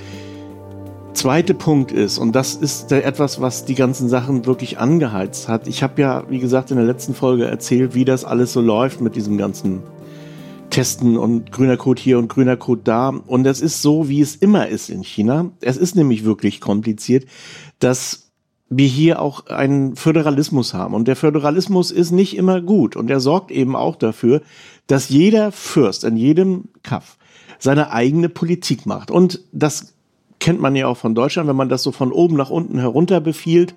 zweite 1.14 1.54
Punkt 1.54 1.92
ist, 1.92 2.18
und 2.18 2.34
das 2.34 2.56
ist 2.56 2.92
etwas, 2.92 3.42
was 3.42 3.66
die 3.66 3.76
ganzen 3.76 4.08
Sachen 4.08 4.46
wirklich 4.46 4.80
angeheizt 4.80 5.48
hat. 5.48 5.68
Ich 5.68 5.84
habe 5.84 6.02
ja, 6.02 6.24
wie 6.30 6.40
gesagt, 6.40 6.72
in 6.72 6.78
der 6.78 6.86
letzten 6.86 7.14
Folge 7.14 7.46
erzählt, 7.46 7.94
wie 7.94 8.06
das 8.06 8.24
alles 8.24 8.54
so 8.54 8.62
läuft 8.62 9.02
mit 9.02 9.16
diesem 9.16 9.38
ganzen 9.38 9.84
Testen 10.70 11.18
und 11.18 11.52
grüner 11.52 11.78
Code 11.78 12.02
hier 12.02 12.20
und 12.20 12.30
grüner 12.30 12.56
Code 12.56 12.82
da. 12.84 13.10
Und 13.10 13.46
es 13.46 13.62
ist 13.62 13.82
so, 13.82 14.10
wie 14.10 14.22
es 14.22 14.36
immer 14.36 14.68
ist 14.68 14.90
in 14.90 15.04
China. 15.04 15.52
Es 15.60 15.76
ist 15.78 15.96
nämlich 15.96 16.24
wirklich 16.24 16.62
kompliziert, 16.62 17.26
dass 17.80 18.27
wir 18.70 18.88
hier 18.88 19.22
auch 19.22 19.48
einen 19.48 19.96
Föderalismus 19.96 20.74
haben. 20.74 20.94
Und 20.94 21.08
der 21.08 21.16
Föderalismus 21.16 21.92
ist 21.92 22.12
nicht 22.12 22.36
immer 22.36 22.62
gut. 22.62 22.96
Und 22.96 23.10
er 23.10 23.20
sorgt 23.20 23.52
eben 23.52 23.76
auch 23.76 23.96
dafür, 23.96 24.42
dass 24.88 25.10
jeder 25.10 25.52
Fürst 25.52 26.04
in 26.04 26.18
jedem 26.18 26.66
Kaff 26.84 27.18
seine 27.60 27.92
eigene 27.92 28.30
Politik 28.30 28.86
macht. 28.86 29.10
Und 29.10 29.42
das 29.52 29.94
kennt 30.40 30.62
man 30.62 30.76
ja 30.76 30.88
auch 30.88 30.98
von 30.98 31.16
Deutschland, 31.16 31.50
wenn 31.50 31.56
man 31.56 31.70
das 31.70 31.84
so 31.84 31.92
von 31.92 32.12
oben 32.12 32.36
nach 32.36 32.50
unten 32.50 32.80
herunter 32.80 33.22
befiehlt. 33.22 33.74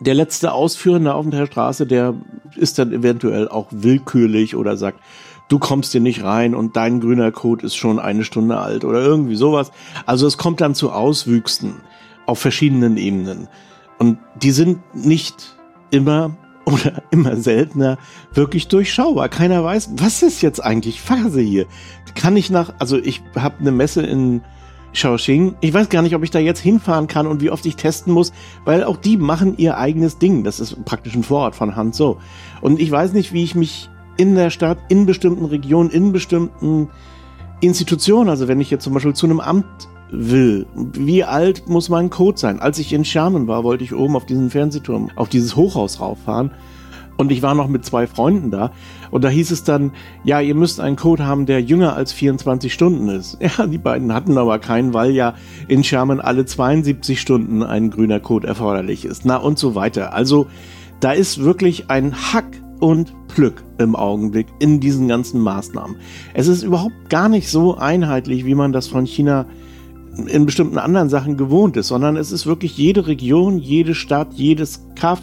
Der 0.00 0.14
letzte 0.14 0.52
Ausführende 0.52 1.14
auf 1.14 1.28
der 1.28 1.46
Straße, 1.46 1.86
der 1.86 2.14
ist 2.56 2.78
dann 2.78 2.92
eventuell 2.92 3.48
auch 3.48 3.66
willkürlich 3.70 4.54
oder 4.54 4.76
sagt, 4.76 5.00
du 5.48 5.58
kommst 5.58 5.92
hier 5.92 6.00
nicht 6.00 6.22
rein 6.22 6.54
und 6.54 6.76
dein 6.76 7.00
grüner 7.00 7.32
Code 7.32 7.66
ist 7.66 7.74
schon 7.74 7.98
eine 7.98 8.22
Stunde 8.22 8.58
alt 8.58 8.84
oder 8.84 9.00
irgendwie 9.00 9.34
sowas. 9.34 9.72
Also 10.06 10.26
es 10.26 10.38
kommt 10.38 10.60
dann 10.60 10.74
zu 10.74 10.92
Auswüchsen 10.92 11.80
auf 12.26 12.38
verschiedenen 12.38 12.96
Ebenen. 12.96 13.48
Und 13.98 14.18
die 14.40 14.50
sind 14.50 14.78
nicht 14.94 15.56
immer 15.90 16.36
oder 16.64 17.02
immer 17.10 17.36
seltener 17.36 17.98
wirklich 18.32 18.68
durchschaubar. 18.68 19.28
Keiner 19.28 19.64
weiß, 19.64 19.90
was 19.96 20.22
ist 20.22 20.42
jetzt 20.42 20.62
eigentlich 20.62 21.00
Phase 21.00 21.40
hier? 21.40 21.66
Kann 22.14 22.36
ich 22.36 22.50
nach, 22.50 22.74
also 22.78 22.96
ich 22.96 23.22
habe 23.34 23.58
eine 23.60 23.72
Messe 23.72 24.02
in 24.02 24.42
Shaoxing. 24.92 25.56
Ich 25.60 25.72
weiß 25.72 25.88
gar 25.88 26.02
nicht, 26.02 26.14
ob 26.14 26.22
ich 26.24 26.30
da 26.30 26.38
jetzt 26.38 26.60
hinfahren 26.60 27.06
kann 27.06 27.26
und 27.26 27.40
wie 27.40 27.50
oft 27.50 27.64
ich 27.66 27.76
testen 27.76 28.12
muss, 28.12 28.32
weil 28.64 28.84
auch 28.84 28.96
die 28.96 29.16
machen 29.16 29.56
ihr 29.56 29.76
eigenes 29.76 30.18
Ding. 30.18 30.44
Das 30.44 30.60
ist 30.60 30.84
praktisch 30.84 31.14
ein 31.14 31.22
Vorort 31.22 31.54
von 31.54 31.76
Hanzhou. 31.76 32.16
Und 32.60 32.80
ich 32.80 32.90
weiß 32.90 33.12
nicht, 33.12 33.32
wie 33.32 33.44
ich 33.44 33.54
mich 33.54 33.90
in 34.16 34.34
der 34.34 34.50
Stadt, 34.50 34.78
in 34.88 35.06
bestimmten 35.06 35.44
Regionen, 35.44 35.90
in 35.90 36.12
bestimmten 36.12 36.88
Institutionen, 37.60 38.28
also 38.28 38.48
wenn 38.48 38.60
ich 38.60 38.70
jetzt 38.70 38.84
zum 38.84 38.94
Beispiel 38.94 39.14
zu 39.14 39.26
einem 39.26 39.40
Amt 39.40 39.88
will, 40.10 40.66
wie 40.74 41.24
alt 41.24 41.68
muss 41.68 41.88
mein 41.88 42.10
Code 42.10 42.38
sein? 42.38 42.60
Als 42.60 42.78
ich 42.78 42.92
in 42.92 43.04
Schermen 43.04 43.46
war, 43.46 43.64
wollte 43.64 43.84
ich 43.84 43.94
oben 43.94 44.16
auf 44.16 44.26
diesen 44.26 44.50
Fernsehturm, 44.50 45.10
auf 45.16 45.28
dieses 45.28 45.56
Hochhaus 45.56 46.00
rauffahren. 46.00 46.50
Und 47.16 47.32
ich 47.32 47.42
war 47.42 47.54
noch 47.56 47.66
mit 47.66 47.84
zwei 47.84 48.06
Freunden 48.06 48.52
da. 48.52 48.70
Und 49.10 49.24
da 49.24 49.28
hieß 49.28 49.50
es 49.50 49.64
dann, 49.64 49.90
ja, 50.22 50.40
ihr 50.40 50.54
müsst 50.54 50.78
einen 50.78 50.94
Code 50.94 51.26
haben, 51.26 51.46
der 51.46 51.60
jünger 51.60 51.96
als 51.96 52.12
24 52.12 52.72
Stunden 52.72 53.08
ist. 53.08 53.38
Ja, 53.58 53.66
die 53.66 53.78
beiden 53.78 54.14
hatten 54.14 54.38
aber 54.38 54.60
keinen, 54.60 54.94
weil 54.94 55.10
ja 55.10 55.34
in 55.66 55.82
Sherman 55.82 56.20
alle 56.20 56.46
72 56.46 57.20
Stunden 57.20 57.64
ein 57.64 57.90
grüner 57.90 58.20
Code 58.20 58.46
erforderlich 58.46 59.04
ist. 59.04 59.24
Na 59.24 59.36
und 59.36 59.58
so 59.58 59.74
weiter. 59.74 60.14
Also 60.14 60.46
da 61.00 61.10
ist 61.10 61.42
wirklich 61.42 61.90
ein 61.90 62.14
Hack 62.14 62.62
und 62.78 63.12
Plück 63.26 63.64
im 63.78 63.96
Augenblick 63.96 64.46
in 64.60 64.78
diesen 64.78 65.08
ganzen 65.08 65.40
Maßnahmen. 65.40 65.96
Es 66.34 66.46
ist 66.46 66.62
überhaupt 66.62 67.10
gar 67.10 67.28
nicht 67.28 67.48
so 67.48 67.76
einheitlich, 67.76 68.44
wie 68.44 68.54
man 68.54 68.72
das 68.72 68.86
von 68.86 69.06
China 69.06 69.46
in 70.26 70.46
bestimmten 70.46 70.78
anderen 70.78 71.08
Sachen 71.08 71.36
gewohnt 71.36 71.76
ist, 71.76 71.88
sondern 71.88 72.16
es 72.16 72.32
ist 72.32 72.46
wirklich 72.46 72.76
jede 72.76 73.06
Region, 73.06 73.58
jede 73.58 73.94
Stadt, 73.94 74.28
jedes 74.34 74.84
Kaff, 74.96 75.20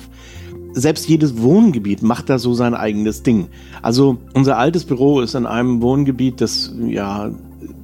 selbst 0.74 1.08
jedes 1.08 1.42
Wohngebiet 1.42 2.04
macht 2.04 2.30
da 2.30 2.38
so 2.38 2.54
sein 2.54 2.74
eigenes 2.74 3.24
Ding. 3.24 3.48
Also 3.82 4.18
unser 4.34 4.58
altes 4.58 4.84
Büro 4.84 5.22
ist 5.22 5.34
in 5.34 5.46
einem 5.46 5.82
Wohngebiet, 5.82 6.42
das 6.42 6.74
ja 6.86 7.32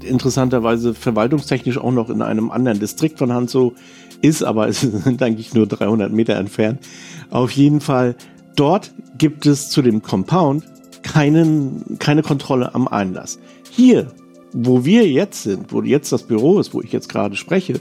interessanterweise 0.04 0.94
verwaltungstechnisch 0.94 1.78
auch 1.78 1.92
noch 1.92 2.10
in 2.10 2.22
einem 2.22 2.52
anderen 2.52 2.80
Distrikt 2.80 3.20
von 3.20 3.32
Hanzo 3.32 3.74
ist, 4.22 4.44
aber 4.44 4.68
es 4.70 4.82
sind 4.82 5.22
eigentlich 5.24 5.54
nur 5.54 5.68
300 5.68 6.12
Meter 6.12 6.36
entfernt. 6.36 6.80
Auf 7.30 7.52
jeden 7.52 7.82
Fall, 7.82 8.16
dort 8.56 8.94
gibt 9.18 9.46
es 9.46 9.70
zu 9.70 9.82
dem 9.82 10.02
Compound 10.02 10.64
keinen, 11.04 11.98
keine 12.00 12.22
Kontrolle 12.22 12.76
am 12.76 12.88
Einlass. 12.88 13.40
Hier, 13.70 14.12
wo 14.54 14.86
wir 14.86 15.10
jetzt 15.10 15.44
sind, 15.44 15.72
wo 15.72 15.82
jetzt 15.82 16.12
das 16.12 16.24
Büro 16.24 16.60
ist, 16.60 16.74
wo 16.74 16.82
ich 16.82 16.92
jetzt 16.92 17.10
gerade 17.10 17.36
spreche, 17.36 17.80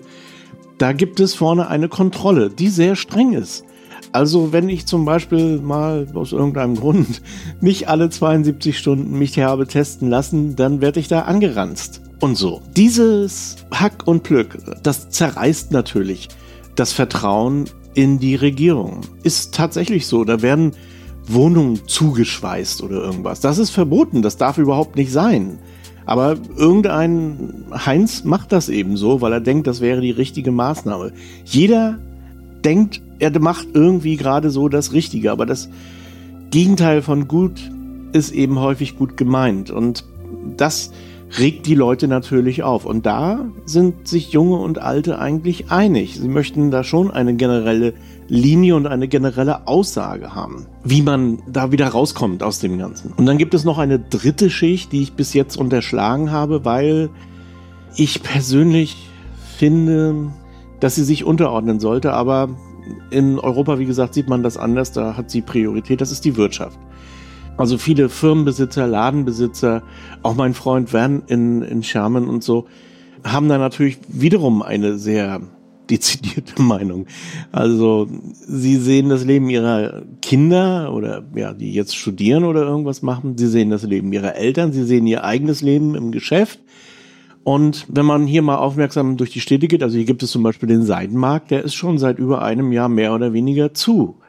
da 0.78 0.92
gibt 0.92 1.20
es 1.20 1.34
vorne 1.34 1.68
eine 1.68 1.88
Kontrolle, 1.88 2.50
die 2.50 2.68
sehr 2.68 2.96
streng 2.96 3.32
ist. 3.32 3.64
Also 4.12 4.52
wenn 4.52 4.68
ich 4.68 4.86
zum 4.86 5.04
Beispiel 5.04 5.60
mal 5.60 6.06
aus 6.14 6.32
irgendeinem 6.32 6.74
Grund 6.74 7.22
nicht 7.60 7.88
alle 7.88 8.10
72 8.10 8.78
Stunden 8.78 9.18
mich 9.18 9.38
habe 9.38 9.66
testen 9.66 10.08
lassen, 10.08 10.56
dann 10.56 10.80
werde 10.80 11.00
ich 11.00 11.08
da 11.08 11.22
angeranzt. 11.22 12.02
Und 12.20 12.36
so. 12.36 12.60
Dieses 12.76 13.56
Hack 13.70 14.06
und 14.06 14.22
Plück, 14.22 14.58
das 14.82 15.10
zerreißt 15.10 15.72
natürlich 15.72 16.28
das 16.74 16.92
Vertrauen 16.92 17.64
in 17.94 18.18
die 18.18 18.34
Regierung. 18.34 19.00
Ist 19.22 19.54
tatsächlich 19.54 20.06
so. 20.06 20.24
Da 20.24 20.42
werden 20.42 20.72
Wohnungen 21.26 21.80
zugeschweißt 21.86 22.82
oder 22.82 22.96
irgendwas. 22.96 23.40
Das 23.40 23.58
ist 23.58 23.70
verboten. 23.70 24.22
Das 24.22 24.36
darf 24.36 24.58
überhaupt 24.58 24.96
nicht 24.96 25.12
sein. 25.12 25.58
Aber 26.06 26.36
irgendein 26.56 27.64
Heinz 27.72 28.24
macht 28.24 28.52
das 28.52 28.68
eben 28.68 28.96
so, 28.96 29.20
weil 29.20 29.32
er 29.32 29.40
denkt, 29.40 29.66
das 29.66 29.80
wäre 29.80 30.00
die 30.00 30.10
richtige 30.10 30.50
Maßnahme. 30.50 31.12
Jeder 31.44 31.98
denkt, 32.64 33.00
er 33.18 33.38
macht 33.38 33.68
irgendwie 33.74 34.16
gerade 34.16 34.50
so 34.50 34.68
das 34.68 34.92
Richtige, 34.92 35.30
aber 35.30 35.46
das 35.46 35.68
Gegenteil 36.50 37.02
von 37.02 37.28
gut 37.28 37.70
ist 38.12 38.32
eben 38.32 38.58
häufig 38.58 38.96
gut 38.96 39.16
gemeint 39.16 39.70
und 39.70 40.04
das 40.56 40.90
regt 41.38 41.66
die 41.66 41.74
Leute 41.74 42.08
natürlich 42.08 42.62
auf. 42.62 42.84
Und 42.84 43.06
da 43.06 43.46
sind 43.64 44.08
sich 44.08 44.32
Junge 44.32 44.56
und 44.56 44.78
Alte 44.80 45.18
eigentlich 45.18 45.70
einig. 45.70 46.18
Sie 46.18 46.28
möchten 46.28 46.70
da 46.70 46.82
schon 46.82 47.10
eine 47.10 47.34
generelle 47.34 47.94
Linie 48.28 48.76
und 48.76 48.86
eine 48.86 49.08
generelle 49.08 49.66
Aussage 49.66 50.34
haben, 50.34 50.66
wie 50.84 51.02
man 51.02 51.42
da 51.48 51.72
wieder 51.72 51.88
rauskommt 51.88 52.42
aus 52.42 52.60
dem 52.60 52.78
Ganzen. 52.78 53.12
Und 53.16 53.26
dann 53.26 53.38
gibt 53.38 53.54
es 53.54 53.64
noch 53.64 53.78
eine 53.78 53.98
dritte 53.98 54.50
Schicht, 54.50 54.92
die 54.92 55.02
ich 55.02 55.12
bis 55.14 55.34
jetzt 55.34 55.56
unterschlagen 55.56 56.30
habe, 56.30 56.64
weil 56.64 57.10
ich 57.96 58.22
persönlich 58.22 58.96
finde, 59.56 60.32
dass 60.78 60.94
sie 60.94 61.04
sich 61.04 61.24
unterordnen 61.24 61.80
sollte, 61.80 62.12
aber 62.12 62.48
in 63.10 63.38
Europa, 63.38 63.78
wie 63.78 63.84
gesagt, 63.84 64.14
sieht 64.14 64.28
man 64.28 64.42
das 64.42 64.56
anders, 64.56 64.92
da 64.92 65.16
hat 65.16 65.30
sie 65.30 65.42
Priorität, 65.42 66.00
das 66.00 66.12
ist 66.12 66.24
die 66.24 66.36
Wirtschaft. 66.36 66.78
Also 67.60 67.76
viele 67.76 68.08
Firmenbesitzer, 68.08 68.86
Ladenbesitzer, 68.86 69.82
auch 70.22 70.34
mein 70.34 70.54
Freund 70.54 70.94
Van 70.94 71.22
in, 71.26 71.60
in 71.60 71.82
Sherman 71.82 72.26
und 72.26 72.42
so, 72.42 72.66
haben 73.22 73.50
da 73.50 73.58
natürlich 73.58 73.98
wiederum 74.08 74.62
eine 74.62 74.96
sehr 74.96 75.42
dezidierte 75.90 76.62
Meinung. 76.62 77.06
Also 77.52 78.08
sie 78.30 78.76
sehen 78.76 79.10
das 79.10 79.24
Leben 79.24 79.50
ihrer 79.50 80.04
Kinder 80.22 80.94
oder 80.94 81.24
ja, 81.34 81.52
die 81.52 81.72
jetzt 81.72 81.96
studieren 81.96 82.44
oder 82.44 82.62
irgendwas 82.62 83.02
machen. 83.02 83.36
Sie 83.36 83.48
sehen 83.48 83.70
das 83.70 83.82
Leben 83.82 84.12
ihrer 84.12 84.36
Eltern. 84.36 84.72
Sie 84.72 84.84
sehen 84.84 85.06
ihr 85.06 85.24
eigenes 85.24 85.60
Leben 85.62 85.96
im 85.96 86.12
Geschäft. 86.12 86.60
Und 87.42 87.86
wenn 87.88 88.06
man 88.06 88.26
hier 88.26 88.42
mal 88.42 88.56
aufmerksam 88.56 89.16
durch 89.16 89.30
die 89.30 89.40
Städte 89.40 89.66
geht, 89.66 89.82
also 89.82 89.96
hier 89.96 90.06
gibt 90.06 90.22
es 90.22 90.30
zum 90.30 90.42
Beispiel 90.42 90.68
den 90.68 90.84
Seidenmarkt, 90.84 91.50
der 91.50 91.64
ist 91.64 91.74
schon 91.74 91.98
seit 91.98 92.18
über 92.18 92.40
einem 92.40 92.72
Jahr 92.72 92.88
mehr 92.88 93.14
oder 93.14 93.32
weniger 93.32 93.74
zu. 93.74 94.20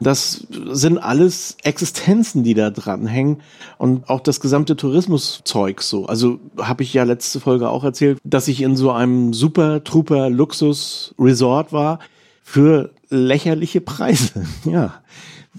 Das 0.00 0.46
sind 0.72 0.98
alles 0.98 1.56
Existenzen, 1.62 2.44
die 2.44 2.54
da 2.54 2.70
dranhängen 2.70 3.38
und 3.78 4.08
auch 4.10 4.20
das 4.20 4.40
gesamte 4.40 4.76
Tourismuszeug 4.76 5.82
so. 5.82 6.06
Also 6.06 6.38
habe 6.58 6.82
ich 6.82 6.92
ja 6.92 7.04
letzte 7.04 7.40
Folge 7.40 7.70
auch 7.70 7.84
erzählt, 7.84 8.18
dass 8.24 8.48
ich 8.48 8.60
in 8.60 8.76
so 8.76 8.90
einem 8.92 9.32
super 9.32 9.84
Trooper 9.84 10.28
Luxus 10.30 11.14
Resort 11.18 11.72
war 11.72 11.98
für 12.42 12.90
lächerliche 13.08 13.80
Preise. 13.80 14.44
Ja 14.64 15.00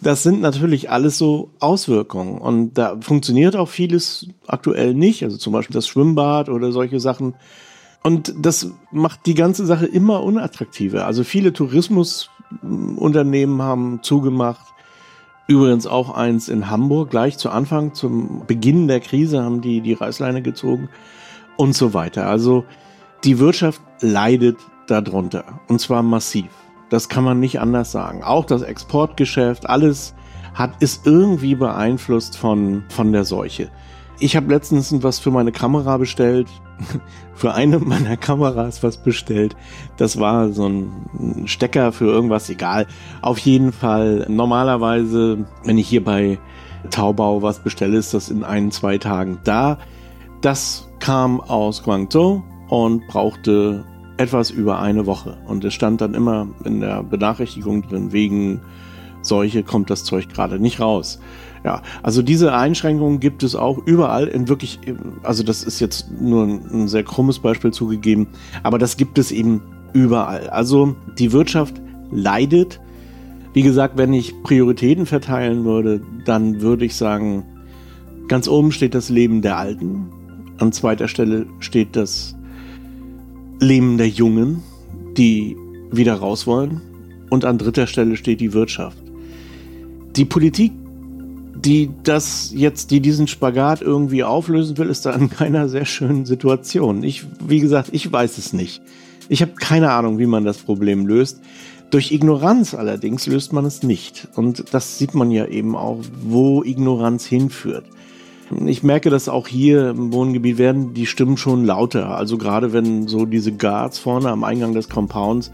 das 0.01 0.23
sind 0.23 0.41
natürlich 0.41 0.89
alles 0.89 1.17
so 1.17 1.51
Auswirkungen. 1.59 2.37
Und 2.37 2.77
da 2.77 2.97
funktioniert 2.99 3.55
auch 3.55 3.69
vieles 3.69 4.27
aktuell 4.45 4.93
nicht. 4.93 5.23
Also 5.23 5.37
zum 5.37 5.53
Beispiel 5.53 5.73
das 5.73 5.87
Schwimmbad 5.87 6.49
oder 6.49 6.71
solche 6.71 6.99
Sachen. 6.99 7.35
Und 8.03 8.33
das 8.39 8.71
macht 8.91 9.25
die 9.25 9.33
ganze 9.33 9.65
Sache 9.65 9.85
immer 9.85 10.23
unattraktiver. 10.23 11.05
Also 11.05 11.23
viele 11.23 11.53
Tourismusunternehmen 12.49 13.61
haben 13.61 13.99
zugemacht. 14.01 14.73
Übrigens 15.47 15.87
auch 15.87 16.13
eins 16.13 16.49
in 16.49 16.69
Hamburg. 16.69 17.09
Gleich 17.09 17.37
zu 17.37 17.49
Anfang, 17.49 17.93
zum 17.93 18.45
Beginn 18.45 18.87
der 18.87 18.99
Krise 18.99 19.43
haben 19.43 19.61
die 19.61 19.81
die 19.81 19.93
Reißleine 19.93 20.41
gezogen 20.41 20.89
und 21.55 21.73
so 21.73 21.93
weiter. 21.93 22.27
Also 22.27 22.65
die 23.23 23.39
Wirtschaft 23.39 23.81
leidet 24.01 24.57
darunter. 24.87 25.45
Und 25.67 25.79
zwar 25.79 26.03
massiv. 26.03 26.49
Das 26.89 27.09
kann 27.09 27.23
man 27.23 27.39
nicht 27.39 27.59
anders 27.59 27.91
sagen. 27.91 28.23
Auch 28.23 28.45
das 28.45 28.61
Exportgeschäft, 28.61 29.69
alles 29.69 30.15
hat, 30.53 30.81
ist 30.81 31.05
irgendwie 31.05 31.55
beeinflusst 31.55 32.37
von, 32.37 32.83
von 32.89 33.11
der 33.11 33.25
Seuche. 33.25 33.69
Ich 34.19 34.35
habe 34.35 34.51
letztens 34.51 34.91
was 35.03 35.19
für 35.19 35.31
meine 35.31 35.51
Kamera 35.51 35.97
bestellt. 35.97 36.47
für 37.33 37.53
eine 37.53 37.79
meiner 37.79 38.17
Kameras 38.17 38.83
was 38.83 38.97
bestellt. 38.97 39.55
Das 39.97 40.19
war 40.19 40.49
so 40.51 40.67
ein 40.67 41.43
Stecker 41.45 41.91
für 41.91 42.05
irgendwas, 42.05 42.49
egal. 42.49 42.87
Auf 43.21 43.37
jeden 43.39 43.71
Fall, 43.71 44.25
normalerweise, 44.29 45.45
wenn 45.63 45.77
ich 45.77 45.87
hier 45.87 46.03
bei 46.03 46.39
Taubau 46.89 47.41
was 47.41 47.59
bestelle, 47.59 47.97
ist 47.97 48.13
das 48.13 48.29
in 48.29 48.43
ein, 48.43 48.71
zwei 48.71 48.97
Tagen 48.97 49.39
da. 49.43 49.77
Das 50.41 50.87
kam 50.99 51.41
aus 51.41 51.83
Guangzhou 51.83 52.43
und 52.69 53.07
brauchte 53.07 53.85
etwas 54.17 54.49
über 54.49 54.79
eine 54.79 55.05
Woche. 55.05 55.37
Und 55.47 55.63
es 55.63 55.73
stand 55.73 56.01
dann 56.01 56.13
immer 56.13 56.47
in 56.63 56.79
der 56.81 57.03
Benachrichtigung 57.03 57.87
drin, 57.87 58.11
wegen 58.11 58.61
Seuche 59.21 59.63
kommt 59.63 59.89
das 59.89 60.03
Zeug 60.03 60.29
gerade 60.29 60.59
nicht 60.59 60.79
raus. 60.79 61.19
Ja, 61.63 61.81
also 62.03 62.21
diese 62.21 62.53
Einschränkungen 62.53 63.19
gibt 63.19 63.43
es 63.43 63.55
auch 63.55 63.77
überall 63.85 64.27
in 64.27 64.47
wirklich, 64.47 64.79
also 65.23 65.43
das 65.43 65.63
ist 65.63 65.79
jetzt 65.79 66.09
nur 66.11 66.45
ein 66.45 66.87
sehr 66.87 67.03
krummes 67.03 67.39
Beispiel 67.39 67.71
zugegeben, 67.71 68.27
aber 68.63 68.77
das 68.77 68.95
gibt 68.95 69.17
es 69.17 69.31
eben 69.31 69.61
überall. 69.93 70.49
Also 70.49 70.95
die 71.17 71.31
Wirtschaft 71.33 71.81
leidet. 72.11 72.79
Wie 73.53 73.63
gesagt, 73.63 73.97
wenn 73.97 74.13
ich 74.13 74.43
Prioritäten 74.43 75.05
verteilen 75.05 75.65
würde, 75.65 76.01
dann 76.25 76.61
würde 76.61 76.85
ich 76.85 76.95
sagen, 76.95 77.43
ganz 78.27 78.47
oben 78.47 78.71
steht 78.71 78.93
das 78.93 79.09
Leben 79.09 79.41
der 79.41 79.57
Alten, 79.57 80.09
an 80.59 80.71
zweiter 80.71 81.07
Stelle 81.07 81.47
steht 81.59 81.95
das 81.95 82.35
Leben 83.59 83.97
der 83.97 84.09
Jungen, 84.09 84.63
die 85.17 85.57
wieder 85.91 86.15
raus 86.15 86.45
wollen, 86.45 86.81
und 87.29 87.45
an 87.45 87.57
dritter 87.57 87.87
Stelle 87.87 88.15
steht 88.15 88.39
die 88.39 88.53
Wirtschaft. 88.53 88.97
Die 90.17 90.25
Politik 90.25 90.71
die 91.57 91.89
das 92.03 92.51
jetzt, 92.53 92.91
die 92.91 93.01
diesen 93.01 93.27
Spagat 93.27 93.81
irgendwie 93.81 94.23
auflösen 94.23 94.77
will, 94.77 94.89
ist 94.89 95.05
da 95.05 95.11
in 95.13 95.29
keiner 95.29 95.69
sehr 95.69 95.85
schönen 95.85 96.25
Situation. 96.25 97.03
Ich, 97.03 97.25
wie 97.45 97.59
gesagt, 97.59 97.89
ich 97.91 98.11
weiß 98.11 98.37
es 98.37 98.53
nicht. 98.53 98.81
Ich 99.29 99.41
habe 99.41 99.53
keine 99.53 99.91
Ahnung, 99.91 100.19
wie 100.19 100.25
man 100.25 100.45
das 100.45 100.57
Problem 100.57 101.07
löst. 101.07 101.41
Durch 101.89 102.11
Ignoranz 102.11 102.73
allerdings 102.73 103.27
löst 103.27 103.53
man 103.53 103.65
es 103.65 103.83
nicht. 103.83 104.27
Und 104.35 104.73
das 104.73 104.97
sieht 104.97 105.15
man 105.15 105.31
ja 105.31 105.45
eben 105.47 105.75
auch, 105.75 105.99
wo 106.21 106.63
Ignoranz 106.63 107.25
hinführt. 107.25 107.85
Ich 108.65 108.83
merke, 108.83 109.09
dass 109.09 109.27
auch 109.27 109.47
hier 109.47 109.89
im 109.89 110.13
Wohngebiet 110.13 110.57
werden 110.57 110.93
die 110.93 111.05
Stimmen 111.05 111.37
schon 111.37 111.65
lauter. 111.65 112.15
Also 112.15 112.37
gerade 112.37 112.71
wenn 112.71 113.07
so 113.07 113.25
diese 113.25 113.51
Guards 113.51 113.99
vorne 113.99 114.29
am 114.29 114.43
Eingang 114.43 114.73
des 114.73 114.89
Compounds 114.89 115.51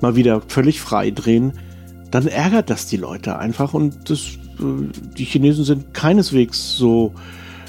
mal 0.00 0.14
wieder 0.14 0.42
völlig 0.46 0.80
frei 0.80 1.10
drehen, 1.10 1.52
dann 2.10 2.26
ärgert 2.26 2.70
das 2.70 2.86
die 2.86 2.96
Leute 2.96 3.38
einfach 3.38 3.74
und 3.74 4.10
das 4.10 4.38
die 4.58 5.24
Chinesen 5.24 5.64
sind 5.64 5.94
keineswegs 5.94 6.76
so 6.76 7.12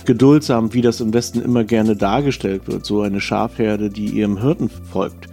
geduldsam, 0.06 0.74
wie 0.74 0.82
das 0.82 1.02
im 1.02 1.14
Westen 1.14 1.42
immer 1.42 1.64
gerne 1.64 1.96
dargestellt 1.96 2.68
wird, 2.68 2.86
so 2.86 3.02
eine 3.02 3.22
Schafherde, 3.22 3.90
die 3.90 4.08
ihrem 4.08 4.42
Hirten 4.42 4.70
folgt. 4.92 5.28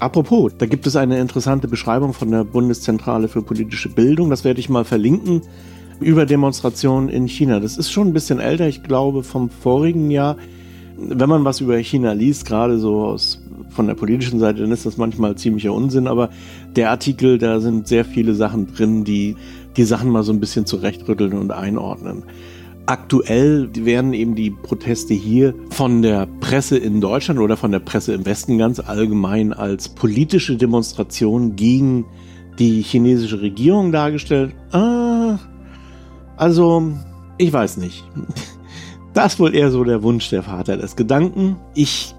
Apropos, 0.00 0.52
da 0.58 0.66
gibt 0.66 0.86
es 0.86 0.96
eine 0.96 1.18
interessante 1.18 1.68
Beschreibung 1.68 2.12
von 2.12 2.30
der 2.30 2.44
Bundeszentrale 2.44 3.28
für 3.28 3.42
politische 3.42 3.88
Bildung, 3.88 4.30
das 4.30 4.44
werde 4.44 4.60
ich 4.60 4.68
mal 4.68 4.84
verlinken, 4.84 5.42
über 6.00 6.26
Demonstrationen 6.26 7.08
in 7.08 7.28
China. 7.28 7.60
Das 7.60 7.76
ist 7.76 7.92
schon 7.92 8.08
ein 8.08 8.12
bisschen 8.12 8.40
älter, 8.40 8.66
ich 8.66 8.82
glaube 8.82 9.22
vom 9.22 9.48
vorigen 9.48 10.10
Jahr. 10.10 10.36
Wenn 10.96 11.28
man 11.28 11.44
was 11.44 11.60
über 11.60 11.76
China 11.78 12.12
liest, 12.12 12.46
gerade 12.46 12.78
so 12.78 13.04
aus 13.04 13.42
von 13.70 13.86
der 13.86 13.94
politischen 13.94 14.38
Seite, 14.38 14.60
dann 14.60 14.72
ist 14.72 14.86
das 14.86 14.96
manchmal 14.96 15.36
ziemlicher 15.36 15.72
Unsinn, 15.72 16.06
aber 16.06 16.28
der 16.76 16.90
Artikel, 16.90 17.38
da 17.38 17.60
sind 17.60 17.88
sehr 17.88 18.04
viele 18.04 18.34
Sachen 18.34 18.72
drin, 18.74 19.04
die 19.04 19.36
die 19.76 19.84
Sachen 19.84 20.10
mal 20.10 20.22
so 20.22 20.32
ein 20.32 20.40
bisschen 20.40 20.66
zurechtrütteln 20.66 21.32
und 21.32 21.50
einordnen. 21.50 22.24
Aktuell 22.84 23.70
werden 23.74 24.12
eben 24.12 24.34
die 24.34 24.50
Proteste 24.50 25.14
hier 25.14 25.54
von 25.70 26.02
der 26.02 26.26
Presse 26.40 26.76
in 26.76 27.00
Deutschland 27.00 27.40
oder 27.40 27.56
von 27.56 27.70
der 27.70 27.78
Presse 27.78 28.12
im 28.12 28.26
Westen 28.26 28.58
ganz 28.58 28.80
allgemein 28.80 29.52
als 29.52 29.88
politische 29.88 30.56
Demonstration 30.56 31.54
gegen 31.54 32.04
die 32.58 32.82
chinesische 32.82 33.40
Regierung 33.40 33.92
dargestellt. 33.92 34.54
Ah, 34.72 35.38
also, 36.36 36.92
ich 37.38 37.52
weiß 37.52 37.76
nicht. 37.76 38.04
Das 39.14 39.34
ist 39.34 39.40
wohl 39.40 39.54
eher 39.54 39.70
so 39.70 39.84
der 39.84 40.02
Wunsch 40.02 40.30
der 40.30 40.42
Vater 40.42 40.76
des 40.76 40.96
Gedanken. 40.96 41.56
Ich 41.74 42.14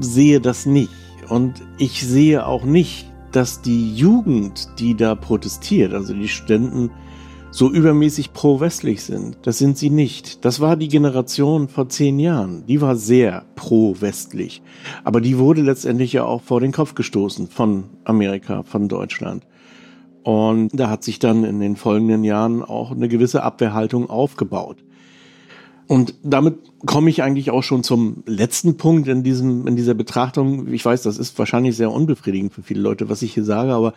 sehe 0.00 0.40
das 0.40 0.66
nicht. 0.66 0.90
Und 1.28 1.62
ich 1.78 2.06
sehe 2.06 2.46
auch 2.46 2.64
nicht, 2.64 3.10
dass 3.32 3.62
die 3.62 3.94
Jugend, 3.94 4.68
die 4.78 4.94
da 4.94 5.14
protestiert, 5.14 5.94
also 5.94 6.12
die 6.12 6.28
Studenten, 6.28 6.90
so 7.50 7.70
übermäßig 7.70 8.32
pro-westlich 8.32 9.04
sind. 9.04 9.38
Das 9.42 9.58
sind 9.58 9.78
sie 9.78 9.88
nicht. 9.88 10.44
Das 10.44 10.60
war 10.60 10.76
die 10.76 10.88
Generation 10.88 11.68
vor 11.68 11.88
zehn 11.88 12.18
Jahren. 12.18 12.66
Die 12.66 12.80
war 12.80 12.96
sehr 12.96 13.44
pro-westlich. 13.54 14.60
Aber 15.04 15.20
die 15.20 15.38
wurde 15.38 15.62
letztendlich 15.62 16.12
ja 16.12 16.24
auch 16.24 16.42
vor 16.42 16.60
den 16.60 16.72
Kopf 16.72 16.94
gestoßen 16.94 17.46
von 17.46 17.84
Amerika, 18.04 18.64
von 18.64 18.88
Deutschland. 18.88 19.46
Und 20.24 20.70
da 20.72 20.90
hat 20.90 21.04
sich 21.04 21.20
dann 21.20 21.44
in 21.44 21.60
den 21.60 21.76
folgenden 21.76 22.24
Jahren 22.24 22.62
auch 22.62 22.90
eine 22.90 23.08
gewisse 23.08 23.42
Abwehrhaltung 23.42 24.10
aufgebaut. 24.10 24.84
Und 25.86 26.14
damit 26.22 26.56
komme 26.86 27.10
ich 27.10 27.22
eigentlich 27.22 27.50
auch 27.50 27.62
schon 27.62 27.82
zum 27.82 28.22
letzten 28.26 28.76
Punkt 28.76 29.06
in 29.08 29.22
diesem, 29.22 29.66
in 29.66 29.76
dieser 29.76 29.94
Betrachtung. 29.94 30.72
Ich 30.72 30.84
weiß, 30.84 31.02
das 31.02 31.18
ist 31.18 31.38
wahrscheinlich 31.38 31.76
sehr 31.76 31.90
unbefriedigend 31.90 32.54
für 32.54 32.62
viele 32.62 32.80
Leute, 32.80 33.08
was 33.08 33.22
ich 33.22 33.34
hier 33.34 33.44
sage, 33.44 33.72
aber 33.72 33.92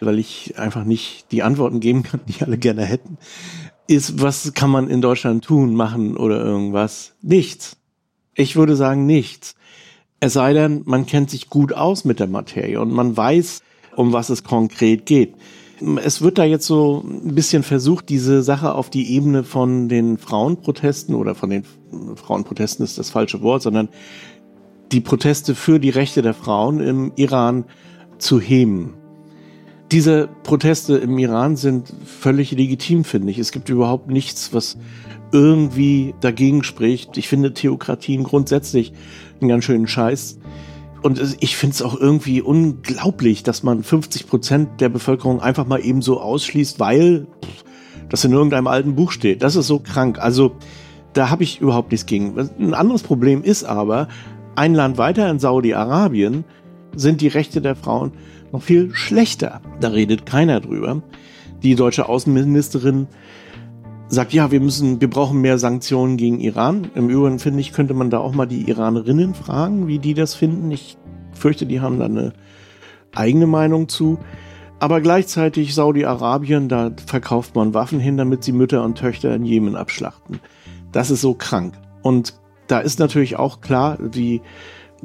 weil 0.00 0.18
ich 0.18 0.58
einfach 0.58 0.84
nicht 0.84 1.32
die 1.32 1.42
Antworten 1.42 1.80
geben 1.80 2.02
kann, 2.02 2.20
die 2.28 2.42
alle 2.42 2.58
gerne 2.58 2.84
hätten, 2.84 3.18
ist, 3.86 4.20
was 4.20 4.54
kann 4.54 4.70
man 4.70 4.88
in 4.88 5.00
Deutschland 5.00 5.44
tun, 5.44 5.74
machen 5.74 6.16
oder 6.16 6.42
irgendwas? 6.44 7.14
Nichts. 7.22 7.76
Ich 8.34 8.56
würde 8.56 8.76
sagen 8.76 9.06
nichts. 9.06 9.54
Es 10.20 10.34
sei 10.34 10.52
denn, 10.52 10.82
man 10.86 11.06
kennt 11.06 11.30
sich 11.30 11.50
gut 11.50 11.72
aus 11.72 12.04
mit 12.04 12.20
der 12.20 12.28
Materie 12.28 12.80
und 12.80 12.92
man 12.92 13.16
weiß, 13.16 13.62
um 13.96 14.12
was 14.12 14.30
es 14.30 14.42
konkret 14.42 15.06
geht 15.06 15.34
es 16.02 16.22
wird 16.22 16.38
da 16.38 16.44
jetzt 16.44 16.66
so 16.66 17.04
ein 17.04 17.34
bisschen 17.34 17.62
versucht, 17.62 18.08
diese 18.08 18.42
Sache 18.42 18.74
auf 18.74 18.90
die 18.90 19.14
Ebene 19.14 19.44
von 19.44 19.88
den 19.88 20.18
Frauenprotesten 20.18 21.14
oder 21.14 21.34
von 21.34 21.50
den 21.50 21.64
Frauenprotesten 22.16 22.84
ist 22.84 22.98
das 22.98 23.10
falsche 23.10 23.42
Wort, 23.42 23.62
sondern 23.62 23.88
die 24.92 25.00
Proteste 25.00 25.54
für 25.54 25.80
die 25.80 25.90
Rechte 25.90 26.22
der 26.22 26.34
Frauen 26.34 26.80
im 26.80 27.12
Iran 27.16 27.64
zu 28.18 28.40
heben. 28.40 28.94
Diese 29.90 30.28
Proteste 30.42 30.96
im 30.96 31.18
Iran 31.18 31.56
sind 31.56 31.92
völlig 32.04 32.52
legitim, 32.52 33.04
finde 33.04 33.30
ich. 33.30 33.38
Es 33.38 33.52
gibt 33.52 33.68
überhaupt 33.68 34.08
nichts, 34.08 34.52
was 34.52 34.76
irgendwie 35.32 36.14
dagegen 36.20 36.62
spricht. 36.62 37.16
Ich 37.16 37.28
finde 37.28 37.54
Theokratien 37.54 38.24
grundsätzlich 38.24 38.92
einen 39.40 39.48
ganz 39.48 39.64
schönen 39.64 39.86
Scheiß. 39.86 40.38
Und 41.04 41.36
ich 41.40 41.58
finde 41.58 41.74
es 41.74 41.82
auch 41.82 42.00
irgendwie 42.00 42.40
unglaublich, 42.40 43.42
dass 43.42 43.62
man 43.62 43.82
50 43.82 44.26
Prozent 44.26 44.80
der 44.80 44.88
Bevölkerung 44.88 45.38
einfach 45.42 45.66
mal 45.66 45.84
eben 45.84 46.00
so 46.00 46.18
ausschließt, 46.18 46.80
weil 46.80 47.26
das 48.08 48.24
in 48.24 48.32
irgendeinem 48.32 48.68
alten 48.68 48.94
Buch 48.94 49.12
steht. 49.12 49.42
Das 49.42 49.54
ist 49.54 49.66
so 49.66 49.80
krank. 49.80 50.18
Also 50.18 50.56
da 51.12 51.28
habe 51.28 51.42
ich 51.42 51.60
überhaupt 51.60 51.92
nichts 51.92 52.06
gegen. 52.06 52.38
Ein 52.38 52.72
anderes 52.72 53.02
Problem 53.02 53.42
ist 53.42 53.64
aber, 53.64 54.08
ein 54.56 54.72
Land 54.72 54.96
weiter 54.96 55.30
in 55.30 55.38
Saudi-Arabien 55.38 56.44
sind 56.96 57.20
die 57.20 57.28
Rechte 57.28 57.60
der 57.60 57.76
Frauen 57.76 58.12
noch 58.50 58.62
viel 58.62 58.94
schlechter. 58.94 59.60
Da 59.80 59.88
redet 59.88 60.24
keiner 60.24 60.60
drüber. 60.60 61.02
Die 61.62 61.74
deutsche 61.74 62.08
Außenministerin 62.08 63.08
sagt, 64.14 64.32
ja, 64.32 64.50
wir 64.50 64.60
müssen, 64.60 65.00
wir 65.00 65.10
brauchen 65.10 65.40
mehr 65.40 65.58
Sanktionen 65.58 66.16
gegen 66.16 66.40
Iran. 66.40 66.90
Im 66.94 67.08
Übrigen 67.08 67.38
finde 67.38 67.60
ich, 67.60 67.72
könnte 67.72 67.94
man 67.94 68.10
da 68.10 68.18
auch 68.18 68.32
mal 68.32 68.46
die 68.46 68.68
Iranerinnen 68.68 69.34
fragen, 69.34 69.86
wie 69.86 69.98
die 69.98 70.14
das 70.14 70.34
finden. 70.34 70.70
Ich 70.70 70.96
fürchte, 71.32 71.66
die 71.66 71.80
haben 71.80 71.98
da 71.98 72.06
eine 72.06 72.32
eigene 73.14 73.46
Meinung 73.46 73.88
zu. 73.88 74.18
Aber 74.80 75.00
gleichzeitig 75.00 75.74
Saudi-Arabien, 75.74 76.68
da 76.68 76.90
verkauft 77.06 77.54
man 77.54 77.74
Waffen 77.74 78.00
hin, 78.00 78.16
damit 78.16 78.44
sie 78.44 78.52
Mütter 78.52 78.84
und 78.84 78.98
Töchter 78.98 79.34
in 79.34 79.44
Jemen 79.44 79.76
abschlachten. 79.76 80.40
Das 80.92 81.10
ist 81.10 81.20
so 81.20 81.34
krank. 81.34 81.74
Und 82.02 82.34
da 82.66 82.80
ist 82.80 82.98
natürlich 82.98 83.36
auch 83.36 83.60
klar, 83.60 83.98
die 83.98 84.42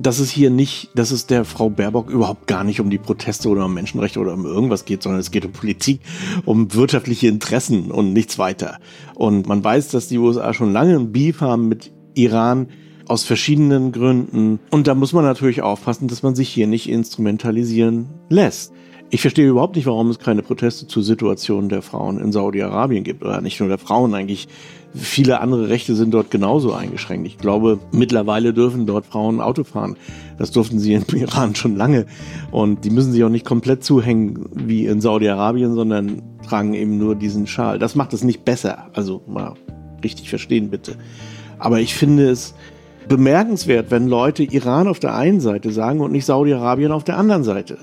dass 0.02 0.20
es 0.20 0.30
hier 0.32 0.50
nicht, 0.50 0.90
dass 0.96 1.12
es 1.12 1.26
der 1.26 1.44
Frau 1.44 1.70
Baerbock 1.70 2.10
überhaupt 2.10 2.48
gar 2.48 2.64
nicht 2.64 2.80
um 2.80 2.90
die 2.90 2.98
Proteste 2.98 3.50
oder 3.50 3.66
um 3.66 3.74
Menschenrechte 3.74 4.20
oder 4.20 4.34
um 4.34 4.46
irgendwas 4.46 4.86
geht, 4.86 5.04
sondern 5.04 5.20
es 5.20 5.32
geht 5.32 5.46
um 5.46 5.52
Politik, 5.52 6.00
um 6.46 6.74
wirtschaftliche 6.74 7.28
Interessen 7.28 7.92
und 7.92 8.14
nichts 8.14 8.40
weiter. 8.40 8.80
Und 9.16 9.48
man 9.48 9.64
weiß, 9.64 9.90
dass 9.90 10.08
die 10.08 10.18
USA 10.18 10.54
schon 10.54 10.72
lange 10.72 10.96
ein 10.96 11.12
Beef 11.12 11.42
haben 11.42 11.68
mit 11.68 11.92
Iran 12.16 12.68
aus 13.08 13.24
verschiedenen 13.26 13.92
Gründen. 13.92 14.60
Und 14.70 14.88
da 14.88 14.96
muss 14.96 15.14
man 15.14 15.26
natürlich 15.26 15.62
aufpassen, 15.62 16.08
dass 16.08 16.24
man 16.24 16.36
sich 16.36 16.48
hier 16.48 16.68
nicht 16.68 16.88
instrumentalisieren 16.88 18.08
lässt. 18.30 18.72
Ich 19.10 19.22
verstehe 19.22 19.50
überhaupt 19.50 19.76
nicht, 19.76 19.88
warum 19.88 20.10
es 20.12 20.20
keine 20.20 20.44
Proteste 20.44 20.86
zur 20.86 21.02
Situation 21.02 21.68
der 21.68 21.82
Frauen 21.82 22.20
in 22.20 22.32
Saudi-Arabien 22.32 23.04
gibt. 23.04 23.24
Oder 23.24 23.42
nicht 23.42 23.60
nur 23.60 23.68
der 23.68 23.80
Frauen, 23.80 24.14
eigentlich 24.14 24.48
viele 24.94 25.40
andere 25.42 25.70
Rechte 25.70 25.96
sind 25.96 26.12
dort 26.12 26.32
genauso 26.32 26.74
eingeschränkt. 26.74 27.28
Ich 27.28 27.38
glaube, 27.38 27.80
mittlerweile 27.92 28.54
dürfen 28.54 28.86
dort 28.86 29.06
Frauen 29.06 29.42
Auto 29.42 29.64
fahren. 29.64 29.96
Das 30.38 30.52
durften 30.52 30.80
sie 30.80 30.94
im 30.94 31.06
Iran 31.16 31.56
schon 31.56 31.76
lange. 31.76 32.06
Und 32.52 32.86
die 32.86 32.90
müssen 32.90 33.12
sich 33.12 33.24
auch 33.24 33.30
nicht 33.30 33.46
komplett 33.46 33.84
zuhängen 33.84 34.50
wie 34.54 34.86
in 34.86 35.02
Saudi-Arabien, 35.02 35.74
sondern 35.74 36.22
tragen 36.48 36.74
eben 36.74 36.98
nur 36.98 37.16
diesen 37.16 37.48
Schal. 37.48 37.80
Das 37.80 37.96
macht 37.96 38.14
es 38.14 38.24
nicht 38.24 38.46
besser. 38.46 38.90
Also 38.94 39.22
mal 39.28 39.54
richtig 40.04 40.30
verstehen 40.30 40.70
bitte. 40.70 40.96
Aber 41.60 41.80
ich 41.80 41.94
finde 41.94 42.30
es 42.30 42.56
bemerkenswert, 43.08 43.92
wenn 43.92 44.08
Leute 44.08 44.44
Iran 44.44 44.88
auf 44.88 45.00
der 45.00 45.16
einen 45.16 45.42
Seite 45.42 45.72
sagen 45.72 46.00
und 46.00 46.12
nicht 46.12 46.26
Saudi-Arabien 46.26 46.92
auf 46.92 47.04
der 47.04 47.18
anderen 47.18 47.44
Seite. 47.44 47.78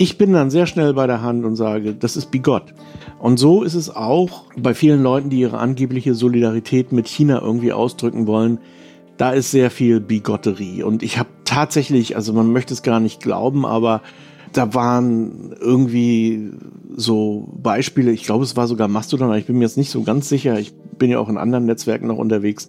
Ich 0.00 0.16
bin 0.16 0.32
dann 0.32 0.48
sehr 0.48 0.66
schnell 0.66 0.94
bei 0.94 1.08
der 1.08 1.22
Hand 1.22 1.44
und 1.44 1.56
sage, 1.56 1.92
das 1.92 2.16
ist 2.16 2.30
bigott. 2.30 2.72
Und 3.18 3.36
so 3.36 3.64
ist 3.64 3.74
es 3.74 3.90
auch 3.94 4.44
bei 4.56 4.72
vielen 4.72 5.02
Leuten, 5.02 5.28
die 5.28 5.40
ihre 5.40 5.58
angebliche 5.58 6.14
Solidarität 6.14 6.92
mit 6.92 7.08
China 7.08 7.42
irgendwie 7.42 7.72
ausdrücken 7.72 8.28
wollen. 8.28 8.58
da 9.16 9.32
ist 9.32 9.50
sehr 9.50 9.72
viel 9.72 9.98
Bigotterie. 9.98 10.84
Und 10.84 11.02
ich 11.02 11.18
habe 11.18 11.28
tatsächlich, 11.44 12.14
also 12.14 12.32
man 12.32 12.52
möchte 12.52 12.72
es 12.72 12.84
gar 12.84 13.00
nicht 13.00 13.20
glauben, 13.20 13.66
aber 13.66 14.02
da 14.52 14.74
waren 14.74 15.52
irgendwie 15.60 16.52
so 16.94 17.52
Beispiele, 17.60 18.12
ich 18.12 18.22
glaube, 18.22 18.44
es 18.44 18.56
war 18.56 18.68
sogar 18.68 18.86
Mastodon, 18.86 19.26
aber 19.26 19.38
ich 19.38 19.46
bin 19.46 19.58
mir 19.58 19.64
jetzt 19.64 19.76
nicht 19.76 19.90
so 19.90 20.04
ganz 20.04 20.28
sicher, 20.28 20.60
ich 20.60 20.72
bin 20.98 21.10
ja 21.10 21.18
auch 21.18 21.28
in 21.28 21.36
anderen 21.36 21.66
Netzwerken 21.66 22.06
noch 22.06 22.18
unterwegs. 22.18 22.68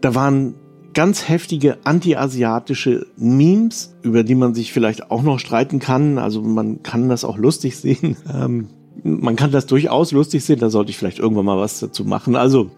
Da 0.00 0.14
waren 0.14 0.54
ganz 0.94 1.28
heftige 1.28 1.78
anti-asiatische 1.84 3.06
Memes, 3.16 3.94
über 4.02 4.24
die 4.24 4.34
man 4.34 4.54
sich 4.54 4.72
vielleicht 4.72 5.10
auch 5.10 5.22
noch 5.22 5.38
streiten 5.38 5.78
kann. 5.78 6.18
Also 6.18 6.42
man 6.42 6.82
kann 6.82 7.08
das 7.08 7.24
auch 7.24 7.38
lustig 7.38 7.76
sehen. 7.76 8.16
Ähm, 8.32 8.68
man 9.02 9.36
kann 9.36 9.50
das 9.50 9.66
durchaus 9.66 10.12
lustig 10.12 10.44
sehen, 10.44 10.60
da 10.60 10.70
sollte 10.70 10.90
ich 10.90 10.98
vielleicht 10.98 11.18
irgendwann 11.18 11.46
mal 11.46 11.58
was 11.58 11.80
dazu 11.80 12.04
machen. 12.04 12.36
Also 12.36 12.70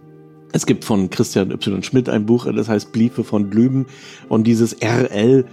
es 0.52 0.66
gibt 0.66 0.84
von 0.84 1.10
Christian 1.10 1.50
Y. 1.50 1.82
Schmidt 1.82 2.08
ein 2.08 2.26
Buch, 2.26 2.46
das 2.54 2.68
heißt 2.68 2.92
Bliefe 2.92 3.24
von 3.24 3.50
Glüben 3.50 3.86
und 4.28 4.46
dieses 4.46 4.76
RL. 4.82 5.46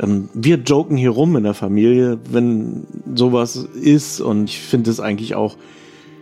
Ähm, 0.00 0.28
wir 0.34 0.56
joken 0.56 0.96
hier 0.96 1.10
rum 1.10 1.36
in 1.36 1.44
der 1.44 1.54
Familie, 1.54 2.18
wenn 2.30 2.86
sowas 3.14 3.56
ist 3.56 4.20
und 4.20 4.44
ich 4.50 4.58
finde 4.58 4.90
es 4.90 5.00
eigentlich 5.00 5.34
auch 5.34 5.56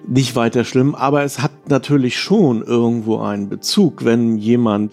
nicht 0.06 0.36
weiter 0.36 0.64
schlimm, 0.64 0.94
aber 0.94 1.22
es 1.22 1.40
hat 1.40 1.70
natürlich 1.70 2.18
schon 2.18 2.62
irgendwo 2.62 3.18
einen 3.18 3.48
Bezug, 3.48 4.04
wenn 4.04 4.36
jemand 4.36 4.92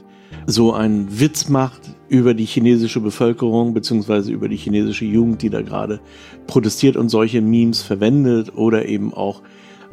so 0.52 0.74
einen 0.74 1.20
Witz 1.20 1.50
macht 1.50 1.96
über 2.10 2.34
die 2.34 2.46
chinesische 2.46 3.00
Bevölkerung 3.00 3.74
beziehungsweise 3.74 4.32
über 4.32 4.50
die 4.50 4.58
chinesische 4.58 5.06
Jugend, 5.06 5.42
die 5.42 5.50
da 5.50 5.62
gerade 5.62 6.00
protestiert 6.48 6.98
und 6.98 7.10
solche 7.10 7.42
Memes 7.42 7.82
verwendet 7.82 8.56
oder 8.56 8.86
eben 8.86 9.14
auch 9.14 9.42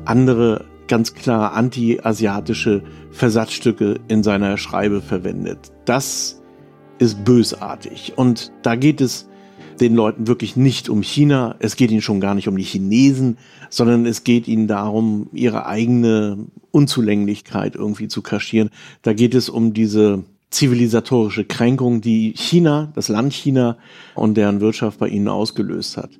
andere 0.05 0.64
ganz 0.88 1.14
klar 1.14 1.53
anti-asiatische 1.55 2.83
Versatzstücke 3.11 4.01
in 4.09 4.23
seiner 4.23 4.57
Schreibe 4.57 5.01
verwendet. 5.01 5.73
Das 5.85 6.42
ist 6.99 7.25
bösartig 7.25 8.14
und 8.16 8.53
da 8.62 8.75
geht 8.75 9.01
es 9.01 9.29
den 9.81 9.94
Leuten 9.94 10.27
wirklich 10.27 10.57
nicht 10.57 10.88
um 10.88 11.03
China, 11.03 11.55
es 11.61 11.77
geht 11.77 11.90
ihnen 11.90 12.03
schon 12.03 12.21
gar 12.21 12.35
nicht 12.35 12.49
um 12.49 12.57
die 12.57 12.64
Chinesen, 12.64 13.38
sondern 13.71 14.07
es 14.07 14.25
geht 14.25 14.49
ihnen 14.49 14.66
darum, 14.66 15.29
ihre 15.33 15.66
eigene 15.66 16.47
Unzulänglichkeit 16.73 17.77
irgendwie 17.77 18.09
zu 18.09 18.23
kaschieren. 18.23 18.71
Da 19.03 19.12
geht 19.12 19.35
es 19.35 19.49
um 19.49 19.73
diese 19.73 20.25
zivilisatorische 20.50 21.44
Kränkung, 21.44 22.00
die 22.00 22.32
China, 22.37 22.90
das 22.94 23.08
Land 23.08 23.32
China 23.32 23.76
und 24.14 24.37
deren 24.37 24.61
Wirtschaft 24.61 24.98
bei 24.98 25.08
ihnen 25.08 25.28
ausgelöst 25.28 25.96
hat. 25.96 26.11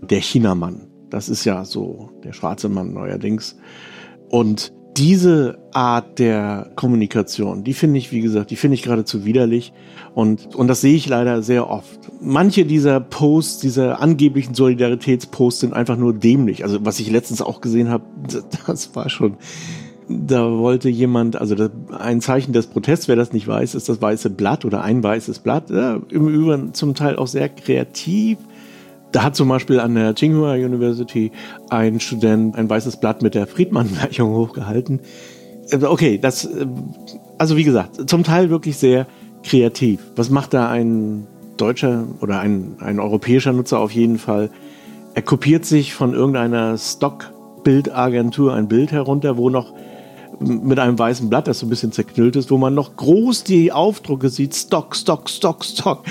Der 0.00 0.20
Chinamann, 0.20 0.88
das 1.10 1.28
ist 1.28 1.44
ja 1.44 1.64
so 1.64 2.10
der 2.24 2.32
schwarze 2.32 2.68
Mann 2.68 2.92
neuerdings. 2.92 3.56
Und 4.28 4.72
diese 4.96 5.58
Art 5.72 6.18
der 6.18 6.72
Kommunikation, 6.74 7.64
die 7.64 7.74
finde 7.74 7.98
ich, 7.98 8.12
wie 8.12 8.22
gesagt, 8.22 8.50
die 8.50 8.56
finde 8.56 8.76
ich 8.76 8.82
geradezu 8.82 9.26
widerlich. 9.26 9.74
Und, 10.14 10.54
und 10.54 10.68
das 10.68 10.80
sehe 10.80 10.94
ich 10.94 11.06
leider 11.06 11.42
sehr 11.42 11.68
oft. 11.68 12.10
Manche 12.20 12.64
dieser 12.64 13.00
Posts, 13.00 13.58
dieser 13.58 14.00
angeblichen 14.00 14.54
Solidaritätsposts 14.54 15.60
sind 15.60 15.74
einfach 15.74 15.98
nur 15.98 16.14
dämlich. 16.14 16.64
Also 16.64 16.82
was 16.84 16.98
ich 16.98 17.10
letztens 17.10 17.42
auch 17.42 17.60
gesehen 17.60 17.90
habe, 17.90 18.04
das 18.66 18.96
war 18.96 19.10
schon, 19.10 19.36
da 20.08 20.50
wollte 20.50 20.88
jemand, 20.88 21.36
also 21.36 21.54
das, 21.54 21.70
ein 21.98 22.20
Zeichen 22.20 22.52
des 22.52 22.68
Protests, 22.68 23.08
wer 23.08 23.16
das 23.16 23.32
nicht 23.32 23.48
weiß, 23.48 23.74
ist 23.74 23.88
das 23.88 24.00
weiße 24.00 24.30
Blatt 24.30 24.64
oder 24.64 24.82
ein 24.82 25.02
weißes 25.02 25.40
Blatt. 25.40 25.70
Ja, 25.70 26.00
Im 26.10 26.28
Übrigen 26.28 26.74
zum 26.74 26.94
Teil 26.94 27.16
auch 27.16 27.26
sehr 27.26 27.48
kreativ. 27.48 28.38
Da 29.12 29.24
hat 29.24 29.36
zum 29.36 29.48
Beispiel 29.48 29.80
an 29.80 29.94
der 29.94 30.14
Tsinghua 30.14 30.54
University 30.54 31.32
ein 31.70 32.00
Student 32.00 32.56
ein 32.56 32.68
weißes 32.68 32.98
Blatt 32.98 33.22
mit 33.22 33.34
der 33.34 33.46
Friedmann-Gleichung 33.46 34.32
hochgehalten. 34.32 35.00
Äh, 35.70 35.84
okay, 35.84 36.18
das, 36.18 36.44
äh, 36.44 36.66
also 37.38 37.56
wie 37.56 37.64
gesagt, 37.64 38.08
zum 38.08 38.22
Teil 38.22 38.50
wirklich 38.50 38.76
sehr 38.76 39.06
kreativ. 39.42 40.00
Was 40.14 40.30
macht 40.30 40.54
da 40.54 40.68
ein 40.68 41.26
deutscher 41.56 42.04
oder 42.20 42.40
ein, 42.40 42.76
ein 42.78 43.00
europäischer 43.00 43.52
Nutzer 43.52 43.80
auf 43.80 43.90
jeden 43.90 44.18
Fall? 44.18 44.50
Er 45.14 45.22
kopiert 45.22 45.64
sich 45.64 45.94
von 45.94 46.12
irgendeiner 46.12 46.76
Stock-Bildagentur 46.76 48.54
ein 48.54 48.68
Bild 48.68 48.92
herunter, 48.92 49.36
wo 49.36 49.50
noch 49.50 49.72
mit 50.40 50.78
einem 50.78 50.98
weißen 50.98 51.28
Blatt, 51.28 51.48
das 51.48 51.60
so 51.60 51.66
ein 51.66 51.70
bisschen 51.70 51.92
zerknüllt 51.92 52.36
ist, 52.36 52.50
wo 52.50 52.58
man 52.58 52.74
noch 52.74 52.96
groß 52.96 53.44
die 53.44 53.72
Aufdrucke 53.72 54.28
sieht, 54.28 54.54
Stock, 54.54 54.94
Stock, 54.94 55.28
Stock, 55.28 55.64
Stock 55.64 56.04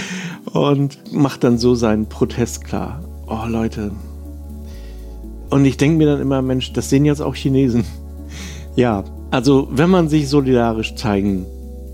und 0.53 1.13
macht 1.13 1.43
dann 1.43 1.57
so 1.57 1.75
seinen 1.75 2.07
Protest 2.07 2.65
klar. 2.65 3.03
Oh 3.27 3.47
Leute. 3.47 3.91
Und 5.49 5.65
ich 5.65 5.77
denke 5.77 5.97
mir 5.97 6.07
dann 6.07 6.21
immer, 6.21 6.41
Mensch, 6.41 6.73
das 6.73 6.89
sehen 6.89 7.05
jetzt 7.05 7.21
auch 7.21 7.35
Chinesen. 7.35 7.83
Ja, 8.77 9.05
also 9.31 9.69
wenn 9.71 9.89
man 9.89 10.09
sich 10.09 10.27
solidarisch 10.27 10.95
zeigen 10.95 11.45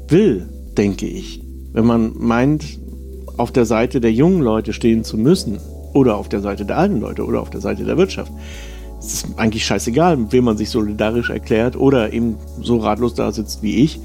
will, 0.08 0.50
denke 0.76 1.06
ich, 1.06 1.40
wenn 1.74 1.86
man 1.86 2.14
meint, 2.18 2.64
auf 3.38 3.52
der 3.52 3.66
Seite 3.66 4.02
der 4.02 4.12
jungen 4.12 4.42
Leute 4.42 4.74
stehen 4.74 5.04
zu 5.04 5.16
müssen 5.16 5.60
oder 5.94 6.18
auf 6.18 6.28
der 6.28 6.42
Seite 6.42 6.66
der 6.66 6.78
alten 6.78 7.00
Leute 7.00 7.24
oder 7.24 7.40
auf 7.40 7.52
der 7.52 7.62
Seite 7.62 7.84
der 7.84 7.98
Wirtschaft, 7.98 8.32
es 9.02 9.14
ist 9.16 9.28
eigentlich 9.38 9.66
scheißegal, 9.66 10.32
wem 10.32 10.46
man 10.46 10.58
sich 10.58 10.70
solidarisch 10.70 11.32
erklärt 11.32 11.76
oder 11.76 12.14
eben 12.14 12.36
so 12.62 12.78
ratlos 12.78 13.16
da 13.16 13.32
sitzt 13.32 13.64
wie 13.64 13.78
ich, 13.78 14.00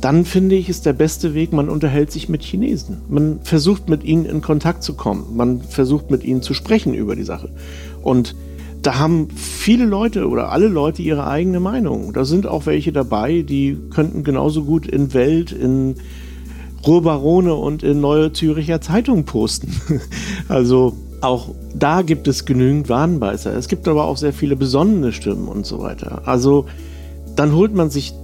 dann 0.00 0.24
finde 0.24 0.54
ich, 0.54 0.68
ist 0.68 0.86
der 0.86 0.92
beste 0.92 1.34
Weg, 1.34 1.52
man 1.52 1.68
unterhält 1.68 2.10
sich 2.10 2.28
mit 2.28 2.42
Chinesen. 2.42 3.02
Man 3.08 3.40
versucht 3.42 3.88
mit 3.88 4.04
ihnen 4.04 4.24
in 4.24 4.40
Kontakt 4.40 4.82
zu 4.82 4.94
kommen. 4.94 5.36
Man 5.36 5.60
versucht 5.60 6.10
mit 6.10 6.24
ihnen 6.24 6.42
zu 6.42 6.54
sprechen 6.54 6.94
über 6.94 7.16
die 7.16 7.24
Sache. 7.24 7.50
Und 8.02 8.34
da 8.80 8.98
haben 8.98 9.28
viele 9.34 9.84
Leute 9.84 10.26
oder 10.26 10.52
alle 10.52 10.68
Leute 10.68 11.02
ihre 11.02 11.26
eigene 11.26 11.60
Meinung. 11.60 12.14
Da 12.14 12.24
sind 12.24 12.46
auch 12.46 12.64
welche 12.64 12.92
dabei, 12.92 13.42
die 13.42 13.76
könnten 13.90 14.24
genauso 14.24 14.64
gut 14.64 14.86
in 14.86 15.12
Welt, 15.12 15.52
in 15.52 15.96
Ruhrbarone 16.86 17.54
und 17.54 17.82
in 17.82 18.00
Neue 18.00 18.32
Züricher 18.32 18.80
Zeitung 18.80 19.24
posten. 19.24 19.74
also 20.48 20.96
auch 21.20 21.48
da 21.74 22.02
gibt 22.02 22.28
es 22.28 22.44
genügend 22.44 22.88
Warnbeißer. 22.88 23.54
Es 23.54 23.68
gibt 23.68 23.86
aber 23.88 24.04
auch 24.04 24.16
sehr 24.16 24.32
viele 24.32 24.56
besonnene 24.56 25.12
Stimmen 25.12 25.48
und 25.48 25.66
so 25.66 25.80
weiter. 25.80 26.22
Also 26.26 26.66
dann 27.36 27.54
holt 27.54 27.74
man 27.74 27.90
sich 27.90 28.14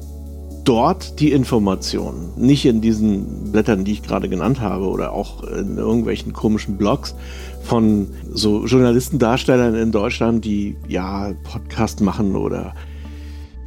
dort 0.64 1.20
die 1.20 1.30
Informationen, 1.30 2.32
nicht 2.36 2.64
in 2.66 2.80
diesen 2.80 3.52
Blättern, 3.52 3.84
die 3.84 3.92
ich 3.92 4.02
gerade 4.02 4.28
genannt 4.28 4.60
habe 4.60 4.86
oder 4.86 5.12
auch 5.12 5.44
in 5.44 5.78
irgendwelchen 5.78 6.32
komischen 6.32 6.76
Blogs 6.76 7.14
von 7.62 8.08
so 8.32 8.64
Journalistendarstellern 8.64 9.76
in 9.76 9.92
Deutschland, 9.92 10.44
die 10.44 10.76
ja 10.88 11.32
Podcast 11.44 12.00
machen 12.00 12.34
oder 12.34 12.74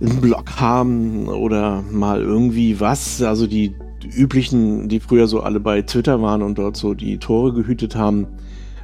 einen 0.01 0.19
Blog 0.19 0.59
haben 0.59 1.29
oder 1.29 1.83
mal 1.89 2.21
irgendwie 2.21 2.79
was, 2.79 3.21
also 3.21 3.47
die 3.47 3.75
üblichen, 4.13 4.89
die 4.89 4.99
früher 4.99 5.27
so 5.27 5.41
alle 5.41 5.59
bei 5.59 5.81
Twitter 5.81 6.21
waren 6.21 6.41
und 6.41 6.57
dort 6.57 6.75
so 6.75 6.93
die 6.93 7.17
Tore 7.17 7.53
gehütet 7.53 7.95
haben 7.95 8.27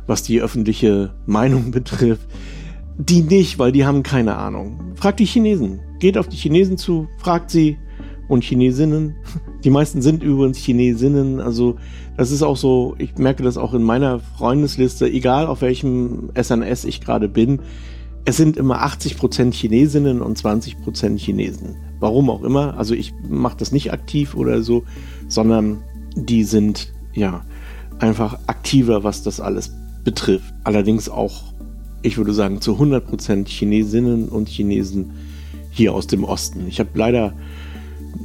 was 0.08 0.24
die 0.24 0.42
öffentliche 0.42 1.14
Meinung 1.26 1.72
betrifft. 1.72 2.28
Die 2.98 3.22
nicht, 3.22 3.60
weil 3.60 3.72
die 3.72 3.86
haben 3.86 4.04
keine 4.04 4.38
Ahnung. 4.38 4.80
Fragt 4.96 5.20
die 5.20 5.26
Chinesen. 5.26 5.82
Geht 6.00 6.18
auf 6.18 6.30
die 6.30 6.38
Chinesen 6.38 6.78
zu, 6.78 7.08
fragt 7.18 7.52
sie 7.52 7.78
und 8.28 8.44
Chinesinnen. 8.44 9.16
Die 9.64 9.70
meisten 9.72 10.02
sind 10.02 10.22
übrigens 10.22 10.58
Chinesinnen. 10.60 11.40
Also 11.40 11.78
das 12.18 12.32
ist 12.32 12.44
auch 12.44 12.58
so, 12.58 12.96
ich 13.00 13.18
merke 13.18 13.44
das 13.44 13.58
auch 13.58 13.74
in 13.74 13.84
meiner 13.84 14.20
Freundesliste, 14.20 15.10
egal 15.10 15.48
auf 15.48 15.62
welchem 15.62 16.30
SNS 16.36 16.86
ich 16.86 17.02
gerade 17.02 17.28
bin. 17.28 17.62
Es 18.26 18.38
sind 18.38 18.58
immer 18.58 18.84
80% 18.84 19.54
Chinesinnen 19.54 20.22
und 20.22 20.40
20% 20.40 21.18
Chinesen. 21.18 21.76
Warum 22.00 22.30
auch 22.30 22.44
immer. 22.44 22.78
Also 22.78 22.94
ich 22.94 23.14
mache 23.28 23.58
das 23.58 23.72
nicht 23.72 23.92
aktiv 23.92 24.36
oder 24.36 24.62
so, 24.62 24.84
sondern 25.28 25.84
die 26.16 26.44
sind 26.44 26.94
ja 27.14 27.44
einfach 28.00 28.40
aktiver, 28.48 29.04
was 29.04 29.24
das 29.24 29.40
alles 29.40 29.72
betrifft. 30.06 30.54
Allerdings 30.64 31.10
auch, 31.10 31.44
ich 32.02 32.18
würde 32.18 32.34
sagen, 32.34 32.62
zu 32.62 32.78
100% 32.80 33.50
Chinesinnen 33.50 34.30
und 34.30 34.48
Chinesen 34.48 35.12
hier 35.72 35.94
aus 35.94 36.08
dem 36.08 36.24
Osten. 36.24 36.66
Ich 36.68 36.80
habe 36.80 36.92
leider 36.94 37.34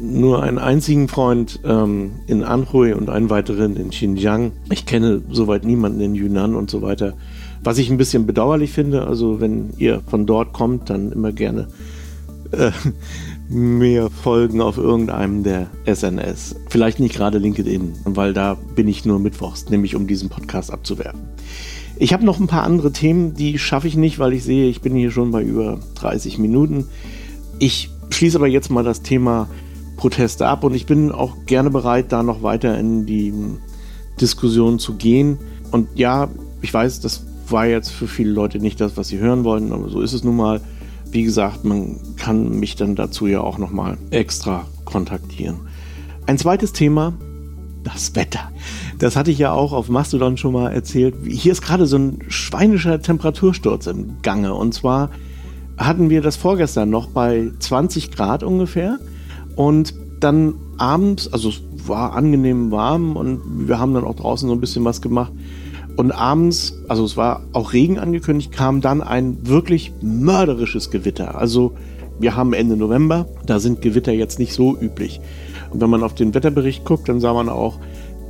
nur 0.01 0.43
einen 0.43 0.59
einzigen 0.59 1.09
Freund 1.09 1.59
ähm, 1.65 2.13
in 2.29 2.45
Anhui 2.45 2.93
und 2.93 3.11
einen 3.11 3.29
weiteren 3.29 3.75
in 3.75 3.91
Xinjiang. 3.91 4.53
Ich 4.71 4.87
kenne 4.87 5.23
soweit 5.31 5.65
niemanden 5.65 6.01
in 6.01 6.15
Yunnan 6.15 6.55
und 6.55 6.71
so 6.71 6.81
weiter. 6.81 7.15
Was 7.65 7.79
ich 7.79 7.91
ein 7.91 7.99
bisschen 7.99 8.27
bedauerlich 8.27 8.71
finde, 8.71 9.07
also 9.07 9.41
wenn 9.41 9.71
ihr 9.79 10.01
von 10.07 10.27
dort 10.27 10.53
kommt, 10.53 10.89
dann 10.91 11.11
immer 11.11 11.33
gerne 11.33 11.69
äh, 12.53 12.71
mir 13.49 14.11
folgen 14.11 14.61
auf 14.61 14.79
irgendeinem 14.79 15.43
der 15.43 15.67
SNS. 15.87 16.57
Vielleicht 16.69 17.01
nicht 17.01 17.15
gerade 17.15 17.39
LinkedIn, 17.39 17.93
weil 18.05 18.33
da 18.33 18.55
bin 18.77 18.89
ich 18.89 19.05
nur 19.05 19.19
mittwochs, 19.19 19.69
nämlich 19.69 19.97
um 19.97 20.07
diesen 20.07 20.29
Podcast 20.29 20.73
abzuwerfen. 20.73 21.21
Ich 22.01 22.15
habe 22.15 22.25
noch 22.25 22.41
ein 22.41 22.47
paar 22.47 22.63
andere 22.63 22.93
Themen, 22.93 23.35
die 23.35 23.59
schaffe 23.59 23.87
ich 23.87 23.95
nicht, 23.95 24.19
weil 24.19 24.33
ich 24.33 24.43
sehe, 24.43 24.71
ich 24.71 24.81
bin 24.81 24.95
hier 24.95 25.11
schon 25.11 25.31
bei 25.33 25.43
über 25.43 25.79
30 25.97 26.39
Minuten. 26.39 26.87
Ich 27.59 27.91
schließe 28.09 28.39
aber 28.39 28.47
jetzt 28.47 28.71
mal 28.71 28.83
das 28.83 29.03
Thema 29.03 29.49
Proteste 29.99 30.47
ab 30.47 30.65
und 30.65 30.75
ich 30.75 30.87
bin 30.87 31.13
auch 31.13 31.37
gerne 31.45 31.69
bereit, 31.69 32.11
da 32.11 32.23
noch 32.23 32.43
weiter 32.43 32.79
in 32.79 33.05
die 33.05 33.35
Diskussion 34.19 34.79
zu 34.79 34.95
gehen. 34.95 35.37
Und 35.73 35.89
ja, 35.95 36.29
ich 36.63 36.73
weiß, 36.73 37.01
das 37.01 37.27
war 37.51 37.67
jetzt 37.67 37.91
für 37.91 38.09
viele 38.09 38.31
Leute 38.31 38.61
nicht 38.61 38.81
das, 38.81 38.97
was 38.97 39.09
sie 39.09 39.19
hören 39.19 39.45
wollten, 39.45 39.71
aber 39.71 39.91
so 39.91 40.01
ist 40.01 40.15
es 40.15 40.25
nun 40.25 40.37
mal. 40.37 40.63
Wie 41.11 41.23
gesagt, 41.23 41.67
man 41.67 42.01
kann 42.17 42.59
mich 42.59 42.77
dann 42.77 42.97
dazu 42.97 43.27
ja 43.27 43.43
auch 43.43 43.59
noch 43.59 43.73
mal 43.73 43.99
extra 44.11 44.65
kontaktieren. 44.87 45.57
Ein 46.25 46.39
zweites 46.39 46.73
Thema, 46.73 47.13
das 47.85 48.15
Wetter. 48.15 48.51
Das 49.01 49.17
hatte 49.17 49.31
ich 49.31 49.39
ja 49.39 49.53
auch 49.53 49.73
auf 49.73 49.89
Mastodon 49.89 50.37
schon 50.37 50.53
mal 50.53 50.73
erzählt. 50.73 51.15
Hier 51.27 51.53
ist 51.53 51.63
gerade 51.63 51.87
so 51.87 51.97
ein 51.97 52.19
schweinischer 52.29 53.01
Temperatursturz 53.01 53.87
im 53.87 54.21
Gange. 54.21 54.53
Und 54.53 54.75
zwar 54.75 55.09
hatten 55.79 56.11
wir 56.11 56.21
das 56.21 56.37
vorgestern 56.37 56.91
noch 56.91 57.09
bei 57.09 57.51
20 57.59 58.13
Grad 58.13 58.43
ungefähr. 58.43 58.99
Und 59.57 59.95
dann 60.21 60.53
abends, 60.77 61.33
also 61.33 61.49
es 61.49 61.63
war 61.87 62.13
angenehm 62.13 62.71
warm 62.71 63.17
und 63.17 63.41
wir 63.67 63.79
haben 63.79 63.95
dann 63.95 64.05
auch 64.05 64.17
draußen 64.17 64.47
so 64.47 64.55
ein 64.55 64.61
bisschen 64.61 64.85
was 64.85 65.01
gemacht. 65.01 65.33
Und 65.97 66.13
abends, 66.13 66.75
also 66.87 67.03
es 67.03 67.17
war 67.17 67.41
auch 67.55 67.73
Regen 67.73 67.99
angekündigt, 67.99 68.53
kam 68.53 68.83
dann 68.83 69.01
ein 69.01 69.47
wirklich 69.49 69.95
mörderisches 70.03 70.91
Gewitter. 70.91 71.39
Also 71.39 71.73
wir 72.19 72.37
haben 72.37 72.53
Ende 72.53 72.77
November, 72.77 73.27
da 73.47 73.61
sind 73.61 73.81
Gewitter 73.81 74.13
jetzt 74.13 74.39
nicht 74.39 74.53
so 74.53 74.77
üblich. 74.79 75.23
Und 75.71 75.81
wenn 75.81 75.89
man 75.89 76.03
auf 76.03 76.15
den 76.15 76.35
Wetterbericht 76.35 76.85
guckt, 76.85 77.09
dann 77.09 77.21
sah 77.21 77.33
man 77.33 77.49
auch, 77.49 77.79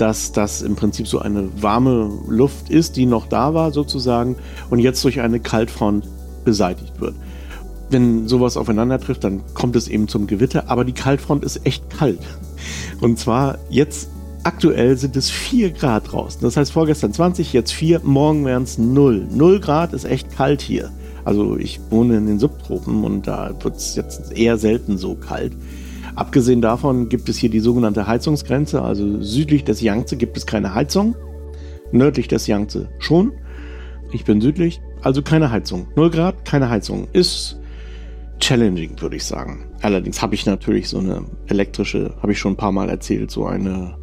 dass 0.01 0.33
das 0.33 0.63
im 0.63 0.77
Prinzip 0.77 1.07
so 1.07 1.19
eine 1.19 1.49
warme 1.61 2.11
Luft 2.27 2.71
ist, 2.71 2.97
die 2.97 3.07
noch 3.07 3.27
da 3.27 3.53
war 3.53 3.71
sozusagen 3.71 4.37
und 4.71 4.79
jetzt 4.79 5.05
durch 5.05 5.21
eine 5.21 5.41
Kaltfront 5.41 6.09
beseitigt 6.45 7.01
wird. 7.01 7.15
Wenn 7.91 8.27
sowas 8.27 8.57
aufeinander 8.57 8.99
trifft, 8.99 9.25
dann 9.25 9.43
kommt 9.53 9.77
es 9.77 9.89
eben 9.89 10.09
zum 10.09 10.27
Gewitter, 10.27 10.71
aber 10.71 10.85
die 10.85 10.93
Kaltfront 10.93 11.45
ist 11.45 11.67
echt 11.67 11.91
kalt. 11.91 12.21
Und 13.01 13.19
zwar 13.19 13.59
jetzt 13.69 14.09
aktuell 14.43 14.97
sind 14.97 15.17
es 15.17 15.29
4 15.29 15.71
Grad 15.71 16.13
draußen. 16.13 16.41
Das 16.41 16.57
heißt 16.57 16.73
vorgestern 16.73 17.13
20, 17.13 17.53
jetzt 17.53 17.73
4, 17.73 18.01
morgen 18.03 18.47
wären 18.47 18.63
es 18.63 18.79
0. 18.79 19.27
0 19.31 19.61
Grad 19.61 19.93
ist 19.93 20.05
echt 20.05 20.35
kalt 20.35 20.63
hier. 20.63 20.91
Also 21.25 21.59
ich 21.59 21.81
wohne 21.91 22.17
in 22.17 22.27
den 22.27 22.39
Subtropen 22.39 23.05
und 23.05 23.27
da 23.27 23.55
wird 23.61 23.77
es 23.77 23.97
jetzt 23.97 24.33
eher 24.33 24.57
selten 24.57 24.97
so 24.97 25.15
kalt. 25.15 25.53
Abgesehen 26.15 26.61
davon 26.61 27.09
gibt 27.09 27.29
es 27.29 27.39
hier 27.39 27.51
die 27.51 27.61
sogenannte 27.61 28.07
Heizungsgrenze. 28.07 28.83
Also 28.83 29.23
südlich 29.23 29.65
des 29.65 29.81
Yangtze 29.81 30.17
gibt 30.17 30.37
es 30.37 30.47
keine 30.47 30.75
Heizung. 30.75 31.17
Nördlich 31.93 32.29
des 32.29 32.47
Yangtze 32.47 32.89
schon. 32.99 33.33
Ich 34.13 34.25
bin 34.25 34.41
südlich, 34.41 34.81
also 35.03 35.23
keine 35.23 35.51
Heizung. 35.51 35.89
0 35.97 36.11
Grad, 36.11 36.45
keine 36.45 36.69
Heizung. 36.69 37.09
Ist 37.13 37.61
challenging, 38.41 39.01
würde 39.01 39.17
ich 39.17 39.25
sagen. 39.25 39.67
Allerdings 39.83 40.21
habe 40.21 40.35
ich 40.35 40.47
natürlich 40.47 40.89
so 40.89 40.99
eine 40.99 41.25
elektrische, 41.47 42.15
habe 42.21 42.33
ich 42.33 42.39
schon 42.39 42.55
ein 42.55 42.57
paar 42.57 42.73
Mal 42.73 42.89
erzählt, 42.89 43.31
so 43.31 43.47
eine 43.47 43.97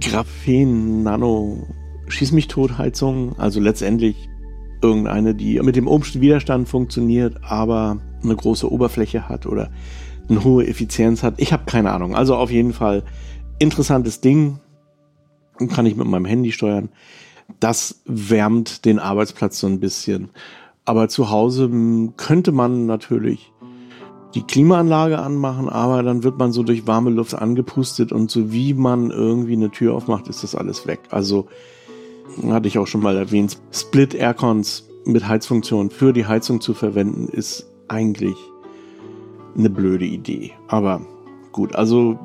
Graphen-Nano-Schieß 0.00 2.32
mich 2.32 2.48
tot 2.48 2.78
Heizung. 2.78 3.38
Also 3.38 3.60
letztendlich 3.60 4.16
irgendeine, 4.80 5.34
die 5.34 5.60
mit 5.60 5.76
dem 5.76 5.88
ohmsten 5.88 6.20
Widerstand 6.20 6.68
funktioniert, 6.68 7.38
aber 7.42 7.98
eine 8.22 8.36
große 8.36 8.70
Oberfläche 8.70 9.28
hat 9.28 9.46
oder 9.46 9.70
eine 10.28 10.44
hohe 10.44 10.66
Effizienz 10.66 11.22
hat. 11.22 11.34
Ich 11.38 11.52
habe 11.52 11.64
keine 11.66 11.92
Ahnung. 11.92 12.14
Also 12.14 12.36
auf 12.36 12.50
jeden 12.50 12.72
Fall 12.72 13.04
interessantes 13.58 14.20
Ding. 14.20 14.60
Kann 15.70 15.86
ich 15.86 15.96
mit 15.96 16.06
meinem 16.06 16.24
Handy 16.24 16.52
steuern. 16.52 16.90
Das 17.60 18.02
wärmt 18.04 18.84
den 18.84 18.98
Arbeitsplatz 18.98 19.58
so 19.58 19.66
ein 19.66 19.80
bisschen. 19.80 20.30
Aber 20.84 21.08
zu 21.08 21.30
Hause 21.30 21.64
hm, 21.64 22.14
könnte 22.16 22.52
man 22.52 22.86
natürlich 22.86 23.52
die 24.34 24.42
Klimaanlage 24.42 25.18
anmachen, 25.18 25.68
aber 25.68 26.02
dann 26.02 26.22
wird 26.22 26.38
man 26.38 26.52
so 26.52 26.62
durch 26.62 26.86
warme 26.86 27.10
Luft 27.10 27.34
angepustet 27.34 28.12
und 28.12 28.30
so 28.30 28.52
wie 28.52 28.74
man 28.74 29.10
irgendwie 29.10 29.54
eine 29.54 29.70
Tür 29.70 29.94
aufmacht, 29.94 30.28
ist 30.28 30.42
das 30.42 30.54
alles 30.54 30.86
weg. 30.86 31.00
Also 31.10 31.48
hatte 32.50 32.68
ich 32.68 32.78
auch 32.78 32.86
schon 32.86 33.02
mal 33.02 33.16
erwähnt, 33.16 33.58
Split 33.72 34.14
Aircons 34.14 34.88
mit 35.06 35.26
Heizfunktion 35.26 35.90
für 35.90 36.12
die 36.12 36.26
Heizung 36.26 36.60
zu 36.60 36.74
verwenden, 36.74 37.28
ist 37.28 37.66
eigentlich 37.88 38.36
eine 39.58 39.70
blöde 39.70 40.04
Idee. 40.04 40.52
Aber 40.68 41.00
gut, 41.52 41.74
also 41.74 42.18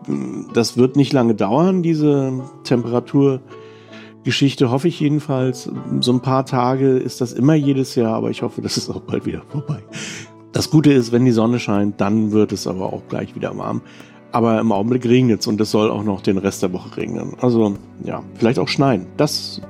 das 0.53 0.77
wird 0.77 0.95
nicht 0.95 1.13
lange 1.13 1.35
dauern, 1.35 1.83
diese 1.83 2.41
Temperaturgeschichte, 2.63 4.71
hoffe 4.71 4.87
ich 4.87 4.99
jedenfalls. 4.99 5.69
So 5.99 6.13
ein 6.13 6.21
paar 6.21 6.45
Tage 6.45 6.97
ist 6.97 7.21
das 7.21 7.33
immer 7.33 7.55
jedes 7.55 7.95
Jahr, 7.95 8.13
aber 8.13 8.29
ich 8.29 8.41
hoffe, 8.41 8.61
das 8.61 8.77
ist 8.77 8.89
auch 8.89 9.01
bald 9.01 9.25
wieder 9.25 9.41
vorbei. 9.49 9.79
Das 10.51 10.69
Gute 10.69 10.93
ist, 10.93 11.11
wenn 11.11 11.25
die 11.25 11.31
Sonne 11.31 11.59
scheint, 11.59 11.99
dann 11.99 12.31
wird 12.31 12.51
es 12.51 12.67
aber 12.67 12.93
auch 12.93 13.01
gleich 13.09 13.35
wieder 13.35 13.57
warm. 13.57 13.81
Aber 14.31 14.59
im 14.59 14.71
Augenblick 14.71 15.05
regnet 15.05 15.41
es 15.41 15.47
und 15.47 15.61
es 15.61 15.71
soll 15.71 15.91
auch 15.91 16.03
noch 16.03 16.21
den 16.21 16.37
Rest 16.37 16.63
der 16.63 16.73
Woche 16.73 16.97
regnen. 16.97 17.35
Also 17.39 17.75
ja, 18.03 18.23
vielleicht 18.35 18.59
auch 18.59 18.67
schneien. 18.67 19.07
Das 19.17 19.61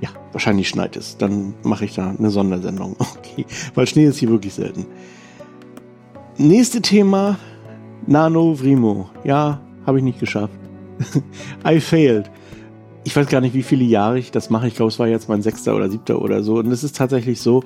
ja, 0.00 0.08
wahrscheinlich 0.32 0.68
schneit 0.68 0.96
es. 0.96 1.16
Dann 1.16 1.54
mache 1.62 1.84
ich 1.84 1.94
da 1.94 2.14
eine 2.16 2.30
Sondersendung. 2.30 2.96
Okay, 3.30 3.46
weil 3.76 3.86
Schnee 3.86 4.06
ist 4.06 4.18
hier 4.18 4.28
wirklich 4.28 4.54
selten. 4.54 4.86
Nächste 6.40 6.80
Thema, 6.80 7.38
Nano 8.06 8.58
Vrimo. 8.58 9.10
Ja, 9.24 9.60
habe 9.84 9.98
ich 9.98 10.04
nicht 10.04 10.20
geschafft. 10.20 10.54
I 11.68 11.80
failed. 11.80 12.30
Ich 13.04 13.14
weiß 13.14 13.28
gar 13.28 13.42
nicht, 13.42 13.52
wie 13.52 13.62
viele 13.62 13.84
Jahre 13.84 14.18
ich 14.18 14.30
das 14.30 14.48
mache. 14.48 14.66
Ich 14.66 14.74
glaube, 14.74 14.88
es 14.88 14.98
war 14.98 15.06
jetzt 15.06 15.28
mein 15.28 15.42
sechster 15.42 15.76
oder 15.76 15.90
siebter 15.90 16.22
oder 16.22 16.42
so. 16.42 16.54
Und 16.54 16.72
es 16.72 16.82
ist 16.82 16.96
tatsächlich 16.96 17.42
so, 17.42 17.62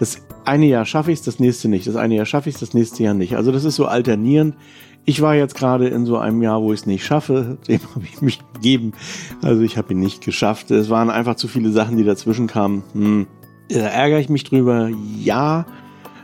das 0.00 0.20
eine 0.44 0.66
Jahr 0.66 0.84
schaffe 0.84 1.12
ich 1.12 1.20
es, 1.20 1.24
das 1.24 1.38
nächste 1.38 1.68
nicht. 1.68 1.86
Das 1.86 1.94
eine 1.94 2.16
Jahr 2.16 2.26
schaffe 2.26 2.48
ich 2.48 2.56
es, 2.56 2.60
das 2.60 2.74
nächste 2.74 3.04
Jahr 3.04 3.14
nicht. 3.14 3.36
Also 3.36 3.52
das 3.52 3.62
ist 3.62 3.76
so 3.76 3.86
alternierend. 3.86 4.56
Ich 5.04 5.22
war 5.22 5.36
jetzt 5.36 5.54
gerade 5.54 5.86
in 5.86 6.04
so 6.04 6.18
einem 6.18 6.42
Jahr, 6.42 6.60
wo 6.60 6.72
ich 6.72 6.80
es 6.80 6.86
nicht 6.86 7.06
schaffe. 7.06 7.56
Dem 7.68 7.78
habe 7.94 8.04
ich 8.04 8.20
mich 8.20 8.40
gegeben. 8.54 8.94
Also 9.42 9.62
ich 9.62 9.78
habe 9.78 9.92
ihn 9.92 10.00
nicht 10.00 10.24
geschafft. 10.24 10.72
Es 10.72 10.90
waren 10.90 11.08
einfach 11.08 11.36
zu 11.36 11.46
viele 11.46 11.70
Sachen, 11.70 11.96
die 11.96 12.04
dazwischen 12.04 12.48
kamen. 12.48 12.82
Hm. 12.94 13.26
Da 13.68 13.78
ärgere 13.78 14.18
ich 14.18 14.28
mich 14.28 14.42
drüber. 14.42 14.90
Ja, 15.20 15.66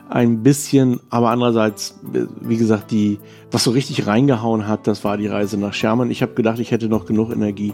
ein 0.08 0.42
bisschen. 0.42 1.00
Aber 1.10 1.30
andererseits, 1.30 1.98
wie 2.40 2.56
gesagt, 2.56 2.90
die, 2.90 3.18
was 3.50 3.64
so 3.64 3.70
richtig 3.70 4.06
reingehauen 4.06 4.66
hat, 4.68 4.86
das 4.86 5.04
war 5.04 5.16
die 5.16 5.26
Reise 5.26 5.58
nach 5.58 5.74
Sherman. 5.74 6.10
Ich 6.10 6.22
habe 6.22 6.34
gedacht, 6.34 6.58
ich 6.58 6.70
hätte 6.70 6.88
noch 6.88 7.06
genug 7.06 7.30
Energie, 7.30 7.72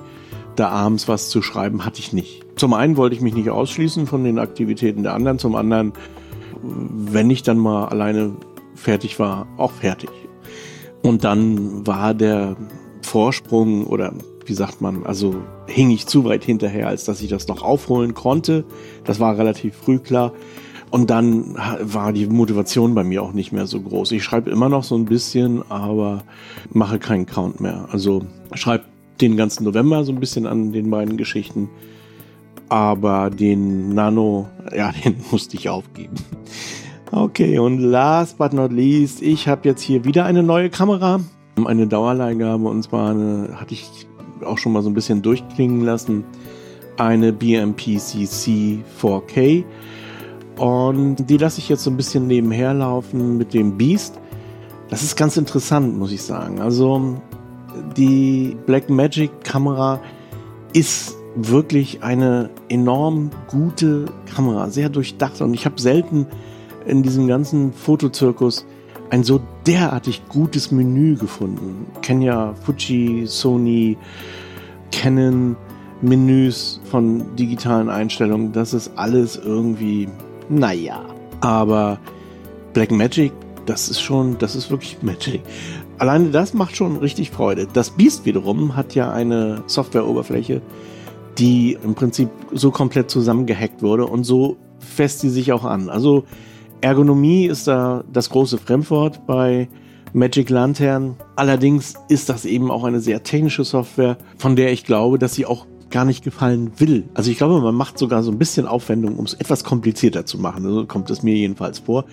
da 0.56 0.68
abends 0.68 1.08
was 1.08 1.28
zu 1.28 1.42
schreiben. 1.42 1.84
Hatte 1.84 2.00
ich 2.00 2.12
nicht. 2.12 2.44
Zum 2.56 2.74
einen 2.74 2.96
wollte 2.96 3.16
ich 3.16 3.22
mich 3.22 3.34
nicht 3.34 3.50
ausschließen 3.50 4.06
von 4.06 4.24
den 4.24 4.38
Aktivitäten 4.38 5.02
der 5.02 5.14
anderen. 5.14 5.38
Zum 5.38 5.54
anderen, 5.54 5.92
wenn 6.62 7.30
ich 7.30 7.42
dann 7.42 7.58
mal 7.58 7.86
alleine 7.86 8.32
fertig 8.74 9.18
war, 9.18 9.46
auch 9.56 9.72
fertig. 9.72 10.10
Und 11.02 11.24
dann 11.24 11.86
war 11.86 12.14
der 12.14 12.56
Vorsprung 13.02 13.86
oder 13.86 14.12
wie 14.44 14.54
sagt 14.54 14.80
man, 14.80 15.06
also 15.06 15.36
hing 15.66 15.90
ich 15.90 16.06
zu 16.06 16.24
weit 16.24 16.44
hinterher, 16.44 16.88
als 16.88 17.04
dass 17.04 17.22
ich 17.22 17.30
das 17.30 17.46
noch 17.48 17.62
aufholen 17.62 18.14
konnte. 18.14 18.64
Das 19.04 19.20
war 19.20 19.38
relativ 19.38 19.76
früh 19.76 19.98
klar. 19.98 20.32
Und 20.90 21.08
dann 21.10 21.56
war 21.80 22.12
die 22.12 22.26
Motivation 22.26 22.94
bei 22.94 23.04
mir 23.04 23.22
auch 23.22 23.32
nicht 23.32 23.52
mehr 23.52 23.66
so 23.66 23.80
groß. 23.80 24.10
Ich 24.12 24.24
schreibe 24.24 24.50
immer 24.50 24.68
noch 24.68 24.82
so 24.82 24.96
ein 24.96 25.04
bisschen, 25.04 25.62
aber 25.70 26.24
mache 26.72 26.98
keinen 26.98 27.26
Count 27.26 27.60
mehr. 27.60 27.88
Also 27.92 28.24
schreibe 28.54 28.84
den 29.20 29.36
ganzen 29.36 29.64
November 29.64 30.04
so 30.04 30.12
ein 30.12 30.18
bisschen 30.18 30.46
an 30.46 30.72
den 30.72 30.90
beiden 30.90 31.16
Geschichten. 31.16 31.68
Aber 32.68 33.30
den 33.30 33.94
Nano, 33.94 34.48
ja, 34.76 34.92
den 35.04 35.16
musste 35.30 35.56
ich 35.56 35.68
aufgeben. 35.68 36.14
Okay, 37.12 37.58
und 37.58 37.78
last 37.78 38.38
but 38.38 38.52
not 38.52 38.72
least, 38.72 39.20
ich 39.22 39.48
habe 39.48 39.68
jetzt 39.68 39.82
hier 39.82 40.04
wieder 40.04 40.24
eine 40.24 40.44
neue 40.44 40.70
Kamera, 40.70 41.20
eine 41.64 41.86
Dauerleihgabe 41.88 42.68
und 42.68 42.84
zwar 42.84 43.10
eine, 43.10 43.60
hatte 43.60 43.74
ich 43.74 44.06
auch 44.44 44.58
schon 44.58 44.72
mal 44.72 44.82
so 44.82 44.88
ein 44.88 44.94
bisschen 44.94 45.20
durchklingen 45.20 45.84
lassen, 45.84 46.24
eine 46.96 47.32
BMPCC 47.32 48.84
4K 49.00 49.64
und 50.60 51.30
die 51.30 51.38
lasse 51.38 51.58
ich 51.58 51.70
jetzt 51.70 51.84
so 51.84 51.90
ein 51.90 51.96
bisschen 51.96 52.26
nebenher 52.26 52.74
laufen 52.74 53.38
mit 53.38 53.54
dem 53.54 53.78
Beast. 53.78 54.20
Das 54.90 55.02
ist 55.02 55.16
ganz 55.16 55.38
interessant, 55.38 55.96
muss 55.96 56.12
ich 56.12 56.22
sagen. 56.22 56.60
Also 56.60 57.16
die 57.96 58.58
Blackmagic 58.66 59.42
Kamera 59.42 60.00
ist 60.74 61.16
wirklich 61.34 62.02
eine 62.02 62.50
enorm 62.68 63.30
gute 63.48 64.04
Kamera, 64.34 64.68
sehr 64.68 64.90
durchdacht 64.90 65.40
und 65.40 65.54
ich 65.54 65.64
habe 65.64 65.80
selten 65.80 66.26
in 66.84 67.02
diesem 67.02 67.26
ganzen 67.26 67.72
Fotozirkus 67.72 68.66
ein 69.08 69.24
so 69.24 69.40
derartig 69.66 70.28
gutes 70.28 70.70
Menü 70.70 71.16
gefunden. 71.16 71.86
Kennen 72.02 72.20
ja 72.20 72.52
Fuji, 72.64 73.24
Sony, 73.26 73.96
Canon 74.92 75.56
Menüs 76.02 76.82
von 76.90 77.34
digitalen 77.36 77.88
Einstellungen. 77.88 78.52
Das 78.52 78.74
ist 78.74 78.92
alles 78.96 79.36
irgendwie, 79.36 80.06
naja. 80.50 81.04
Aber 81.40 81.98
Blackmagic, 82.74 83.32
das 83.66 83.88
ist 83.88 84.00
schon, 84.00 84.36
das 84.38 84.54
ist 84.54 84.70
wirklich 84.70 84.98
Magic. 85.02 85.42
Alleine 85.98 86.30
das 86.30 86.54
macht 86.54 86.76
schon 86.76 86.96
richtig 86.96 87.30
Freude. 87.30 87.66
Das 87.72 87.90
Beast 87.90 88.24
wiederum 88.24 88.76
hat 88.76 88.94
ja 88.94 89.12
eine 89.12 89.62
Softwareoberfläche, 89.66 90.60
die 91.38 91.78
im 91.82 91.94
Prinzip 91.94 92.28
so 92.52 92.70
komplett 92.70 93.10
zusammengehackt 93.10 93.82
wurde 93.82 94.06
und 94.06 94.24
so 94.24 94.56
fest 94.78 95.20
sie 95.20 95.30
sich 95.30 95.52
auch 95.52 95.64
an. 95.64 95.88
Also 95.88 96.24
Ergonomie 96.80 97.46
ist 97.46 97.68
da 97.68 98.02
das 98.10 98.30
große 98.30 98.58
Fremdwort 98.58 99.26
bei 99.26 99.68
Magic 100.12 100.50
Lantern. 100.50 101.16
Allerdings 101.36 101.94
ist 102.08 102.28
das 102.28 102.44
eben 102.44 102.70
auch 102.70 102.84
eine 102.84 103.00
sehr 103.00 103.22
technische 103.22 103.64
Software, 103.64 104.16
von 104.38 104.56
der 104.56 104.72
ich 104.72 104.84
glaube, 104.84 105.18
dass 105.18 105.34
sie 105.34 105.46
auch 105.46 105.66
gar 105.90 106.04
nicht 106.04 106.24
gefallen 106.24 106.72
will. 106.78 107.08
Also 107.14 107.30
ich 107.30 107.36
glaube, 107.36 107.60
man 107.60 107.74
macht 107.74 107.98
sogar 107.98 108.22
so 108.22 108.30
ein 108.30 108.38
bisschen 108.38 108.66
Aufwendung, 108.66 109.16
um 109.16 109.24
es 109.24 109.34
etwas 109.34 109.64
komplizierter 109.64 110.26
zu 110.26 110.38
machen. 110.38 110.62
So 110.62 110.86
kommt 110.86 111.10
es 111.10 111.22
mir 111.22 111.34
jedenfalls 111.34 111.80
vor. 111.80 112.04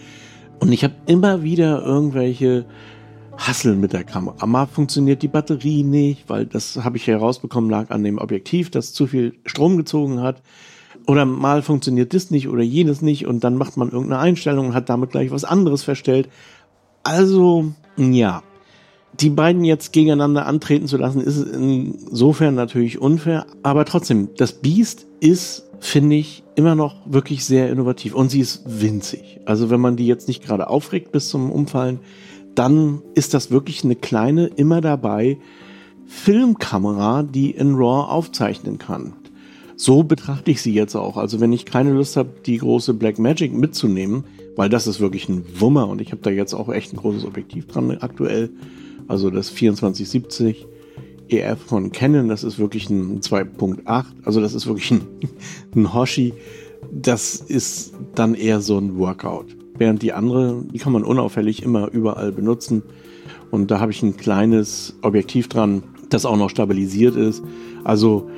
Und 0.60 0.72
ich 0.72 0.84
habe 0.84 0.96
immer 1.06 1.44
wieder 1.44 1.84
irgendwelche 1.84 2.66
hasseln 3.38 3.80
mit 3.80 3.94
der 3.94 4.04
Kamera. 4.04 4.46
Mal 4.46 4.68
funktioniert 4.68 5.22
die 5.22 5.28
Batterie 5.28 5.84
nicht, 5.84 6.28
weil 6.28 6.46
das 6.46 6.78
habe 6.84 6.98
ich 6.98 7.08
herausbekommen, 7.08 7.70
lag 7.70 7.92
an 7.92 8.04
dem 8.04 8.18
Objektiv, 8.18 8.72
das 8.72 8.94
zu 8.94 9.08
viel 9.08 9.36
Strom 9.46 9.78
gezogen 9.78 10.22
hat. 10.22 10.42
Oder 11.06 11.26
mal 11.26 11.62
funktioniert 11.62 12.14
das 12.14 12.32
nicht 12.32 12.50
oder 12.50 12.64
jenes 12.64 13.02
nicht 13.02 13.28
und 13.28 13.44
dann 13.44 13.56
macht 13.56 13.78
man 13.78 13.92
irgendeine 13.92 14.22
Einstellung 14.22 14.68
und 14.68 14.74
hat 14.74 14.90
damit 14.90 15.12
gleich 15.12 15.32
was 15.32 15.46
anderes 15.46 15.84
verstellt. 15.84 16.28
Also, 17.04 17.72
ja. 17.96 18.44
Die 19.20 19.30
beiden 19.30 19.64
jetzt 19.64 19.94
gegeneinander 19.94 20.46
antreten 20.46 20.88
zu 20.88 20.98
lassen, 20.98 21.22
ist 21.22 21.42
insofern 21.42 22.54
natürlich 22.54 23.00
unfair, 23.00 23.48
aber 23.64 23.86
trotzdem, 23.86 24.30
das 24.38 24.54
Biest 24.54 25.08
ist, 25.20 25.64
finde 25.80 26.18
ich, 26.18 26.44
immer 26.56 26.76
noch 26.76 26.96
wirklich 27.12 27.46
sehr 27.46 27.70
innovativ 27.72 28.14
und 28.14 28.30
sie 28.30 28.42
ist 28.42 28.64
winzig. 28.66 29.40
Also 29.46 29.70
wenn 29.70 29.82
man 29.82 29.96
die 29.96 30.08
jetzt 30.08 30.28
nicht 30.28 30.44
gerade 30.44 30.70
aufregt 30.70 31.12
bis 31.12 31.30
zum 31.30 31.52
Umfallen, 31.52 32.00
dann 32.54 33.02
ist 33.14 33.34
das 33.34 33.52
wirklich 33.52 33.84
eine 33.84 33.96
kleine, 33.96 34.48
immer 34.48 34.82
dabei 34.82 35.38
Filmkamera, 36.08 37.24
die 37.24 37.52
in 37.52 37.76
RAW 37.76 38.10
aufzeichnen 38.10 38.78
kann. 38.78 39.14
So 39.76 40.04
betrachte 40.04 40.50
ich 40.50 40.62
sie 40.62 40.74
jetzt 40.74 40.96
auch. 40.96 41.18
Also 41.18 41.40
wenn 41.40 41.54
ich 41.54 41.66
keine 41.66 41.92
Lust 41.94 42.18
habe, 42.18 42.30
die 42.46 42.58
große 42.58 42.96
Black 42.96 43.20
Magic 43.20 43.54
mitzunehmen, 43.54 44.24
weil 44.56 44.70
das 44.70 44.88
ist 44.88 45.00
wirklich 45.00 45.30
ein 45.30 45.46
Wummer 45.60 45.88
und 45.88 46.02
ich 46.02 46.12
habe 46.12 46.22
da 46.24 46.32
jetzt 46.32 46.56
auch 46.56 46.70
echt 46.70 46.94
ein 46.94 46.98
großes 46.98 47.26
Objektiv 47.26 47.68
dran 47.68 47.96
aktuell. 48.00 48.50
Also 49.08 49.30
das 49.30 49.48
2470 49.48 50.68
EF 51.30 51.60
von 51.60 51.92
Canon, 51.92 52.28
das 52.30 52.44
ist 52.44 52.60
wirklich 52.60 52.90
ein 52.90 53.20
2.8, 53.22 54.06
also 54.24 54.42
das 54.42 54.54
ist 54.54 54.68
wirklich 54.68 54.92
ein, 54.92 55.02
ein 55.76 55.94
Hoshi. 55.94 56.34
Das 56.92 57.36
ist 57.36 57.94
dann 58.16 58.34
eher 58.34 58.62
so 58.62 58.78
ein 58.78 58.98
Workout. 58.98 59.56
Während 59.78 60.02
die 60.02 60.14
andere, 60.14 60.64
die 60.74 60.80
kann 60.80 60.94
man 60.94 61.04
unauffällig 61.04 61.64
immer 61.64 61.92
überall 61.92 62.32
benutzen. 62.32 62.84
Und 63.52 63.72
da 63.72 63.80
habe 63.80 63.92
ich 63.92 64.02
ein 64.04 64.18
kleines 64.18 64.98
Objektiv 65.02 65.48
dran, 65.48 65.84
das 66.10 66.26
auch 66.26 66.38
noch 66.38 66.50
stabilisiert 66.50 67.16
ist. 67.16 67.44
Also 67.84 68.30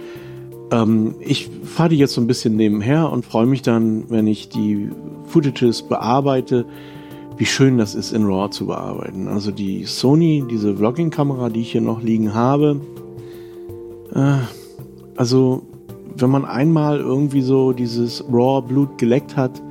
ähm, 0.72 1.16
ich 1.20 1.50
fahre 1.64 1.90
die 1.90 1.98
jetzt 1.98 2.14
so 2.14 2.22
ein 2.22 2.28
bisschen 2.28 2.56
nebenher 2.56 3.12
und 3.12 3.26
freue 3.26 3.46
mich 3.46 3.62
dann, 3.62 4.10
wenn 4.10 4.28
ich 4.28 4.50
die 4.50 4.90
Footages 5.26 5.84
bearbeite, 5.84 6.66
wie 7.40 7.46
schön 7.46 7.80
das 7.80 7.96
ist, 7.96 8.12
in 8.12 8.26
RAW 8.26 8.52
zu 8.52 8.68
bearbeiten. 8.68 9.28
Also 9.28 9.50
die 9.50 9.86
Sony, 9.86 10.44
diese 10.48 10.78
Vlogging-Kamera, 10.78 11.50
die 11.50 11.62
ich 11.62 11.72
hier 11.72 11.82
noch 11.82 12.04
liegen 12.04 12.36
habe, 12.36 12.80
äh, 14.14 14.38
also 15.16 15.64
wenn 16.16 16.30
man 16.30 16.46
einmal 16.46 17.00
irgendwie 17.00 17.42
so 17.42 17.74
dieses 17.74 18.24
RAW-Blut 18.32 19.00
geleckt 19.00 19.36
hat, 19.36 19.64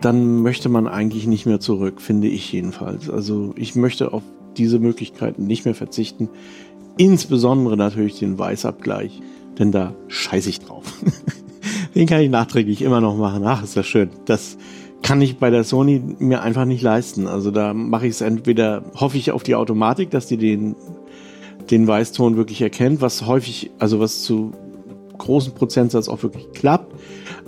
dann 0.00 0.42
möchte 0.42 0.68
man 0.68 0.86
eigentlich 0.86 1.26
nicht 1.26 1.46
mehr 1.46 1.58
zurück, 1.58 2.00
finde 2.00 2.28
ich 2.28 2.52
jedenfalls. 2.52 3.10
Also 3.10 3.52
ich 3.56 3.74
möchte 3.74 4.12
auf 4.12 4.22
diese 4.56 4.78
Möglichkeiten 4.78 5.46
nicht 5.46 5.64
mehr 5.64 5.74
verzichten. 5.74 6.28
Insbesondere 6.96 7.76
natürlich 7.76 8.20
den 8.20 8.38
Weißabgleich 8.38 9.20
denn 9.58 9.72
da 9.72 9.94
scheiße 10.08 10.50
ich 10.50 10.60
drauf. 10.60 10.84
Den 11.94 12.06
kann 12.06 12.20
ich 12.20 12.30
nachträglich 12.30 12.82
immer 12.82 13.00
noch 13.00 13.16
machen. 13.16 13.44
Ach, 13.44 13.62
ist 13.62 13.76
das 13.76 13.86
schön. 13.86 14.10
Das 14.26 14.58
kann 15.06 15.22
ich 15.22 15.38
bei 15.38 15.50
der 15.50 15.62
Sony 15.62 16.02
mir 16.18 16.42
einfach 16.42 16.64
nicht 16.64 16.82
leisten. 16.82 17.28
Also 17.28 17.52
da 17.52 17.72
mache 17.72 18.08
ich 18.08 18.14
es 18.14 18.22
entweder, 18.22 18.82
hoffe 18.96 19.16
ich 19.16 19.30
auf 19.30 19.44
die 19.44 19.54
Automatik, 19.54 20.10
dass 20.10 20.26
die 20.26 20.36
den, 20.36 20.74
den 21.70 21.86
Weißton 21.86 22.36
wirklich 22.36 22.60
erkennt, 22.60 23.00
was 23.00 23.24
häufig, 23.24 23.70
also 23.78 24.00
was 24.00 24.24
zu 24.24 24.50
großen 25.16 25.54
Prozentsatz 25.54 26.08
auch 26.08 26.24
wirklich 26.24 26.50
klappt, 26.54 26.92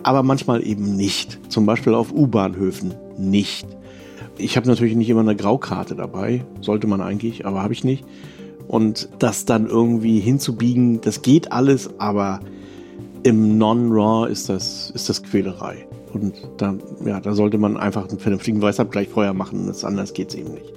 aber 0.05 0.23
manchmal 0.23 0.65
eben 0.65 0.95
nicht. 0.95 1.41
Zum 1.51 1.67
Beispiel 1.67 1.95
auf 1.95 2.13
U-Bahnhöfen 2.13 2.95
nicht. 3.19 3.67
Ich 4.37 4.57
habe 4.57 4.69
natürlich 4.69 4.95
nicht 4.95 5.11
immer 5.11 5.23
eine 5.23 5.35
Graukarte 5.35 5.97
dabei, 5.97 6.45
sollte 6.61 6.87
man 6.87 7.01
eigentlich, 7.01 7.45
aber 7.45 7.65
habe 7.65 7.73
ich 7.73 7.83
nicht. 7.83 8.05
Und 8.69 9.09
das 9.19 9.47
dann 9.47 9.67
irgendwie 9.67 10.21
hinzubiegen, 10.21 11.01
das 11.01 11.23
geht 11.23 11.51
alles, 11.51 11.91
aber 11.99 12.39
im 13.25 13.59
Non-Raw 13.59 14.31
ist 14.31 14.49
das, 14.49 14.91
ist 14.91 15.09
das 15.09 15.25
Quälerei. 15.25 15.89
Und 16.13 16.35
da, 16.57 16.75
ja, 17.05 17.21
da 17.21 17.33
sollte 17.35 17.59
man 17.59 17.77
einfach 17.77 18.09
einen 18.09 18.19
vernünftigen 18.19 18.61
Weißabgleich 18.63 19.09
vorher 19.09 19.35
machen, 19.35 19.67
das 19.67 19.85
anders 19.85 20.13
geht 20.13 20.31
es 20.31 20.35
eben 20.35 20.53
nicht. 20.53 20.73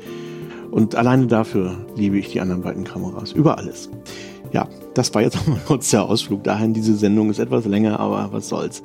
Und 0.72 0.96
alleine 0.96 1.28
dafür 1.28 1.76
liebe 1.96 2.18
ich 2.18 2.30
die 2.30 2.40
anderen 2.40 2.62
beiden 2.62 2.86
Kameras. 2.86 3.34
Über 3.34 3.58
alles. 3.58 3.90
Ja, 4.52 4.68
das 4.94 5.14
war 5.14 5.22
jetzt 5.22 5.38
auch 5.40 5.48
mal 5.48 5.60
kurz 5.68 5.90
der 5.92 6.04
Ausflug 6.04 6.44
dahin. 6.44 6.74
Diese 6.74 6.96
Sendung 6.96 7.30
ist 7.30 7.40
etwas 7.40 7.66
länger, 7.66 8.00
aber 8.00 8.30
was 8.32 8.50
soll's. 8.50 8.84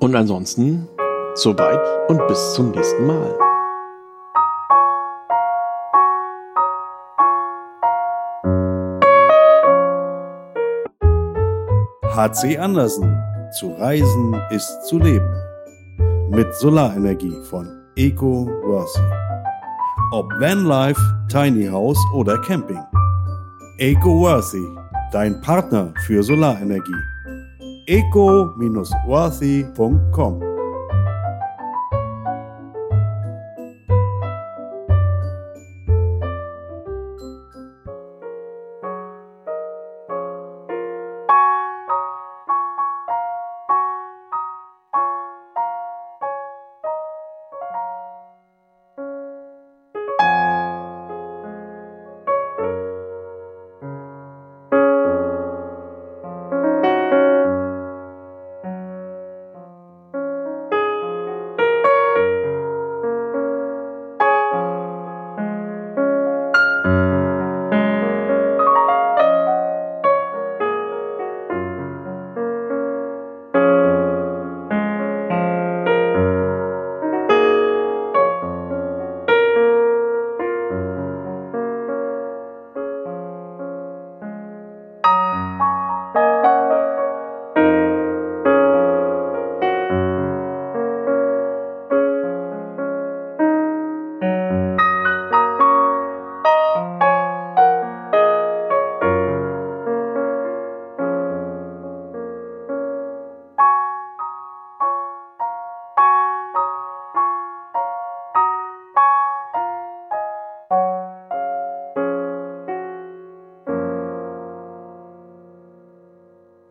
Und 0.00 0.14
ansonsten, 0.14 0.88
soweit 1.34 1.80
und 2.08 2.26
bis 2.26 2.54
zum 2.54 2.72
nächsten 2.72 3.06
Mal. 3.06 3.38
HC 12.16 12.58
Andersen. 12.58 13.22
Zu 13.52 13.72
reisen 13.74 14.34
ist 14.50 14.86
zu 14.86 14.98
leben. 14.98 15.45
Mit 16.30 16.54
Solarenergie 16.54 17.36
von 17.48 17.66
Eco 17.96 18.46
Worthy. 18.64 19.00
Ob 20.12 20.26
Vanlife, 20.40 21.00
Tiny 21.28 21.66
House 21.66 21.98
oder 22.14 22.38
Camping. 22.38 22.80
Eco 23.78 24.20
Worthy, 24.20 24.64
dein 25.12 25.40
Partner 25.40 25.92
für 26.06 26.22
Solarenergie. 26.22 26.94
eco-worthy.com 27.86 30.45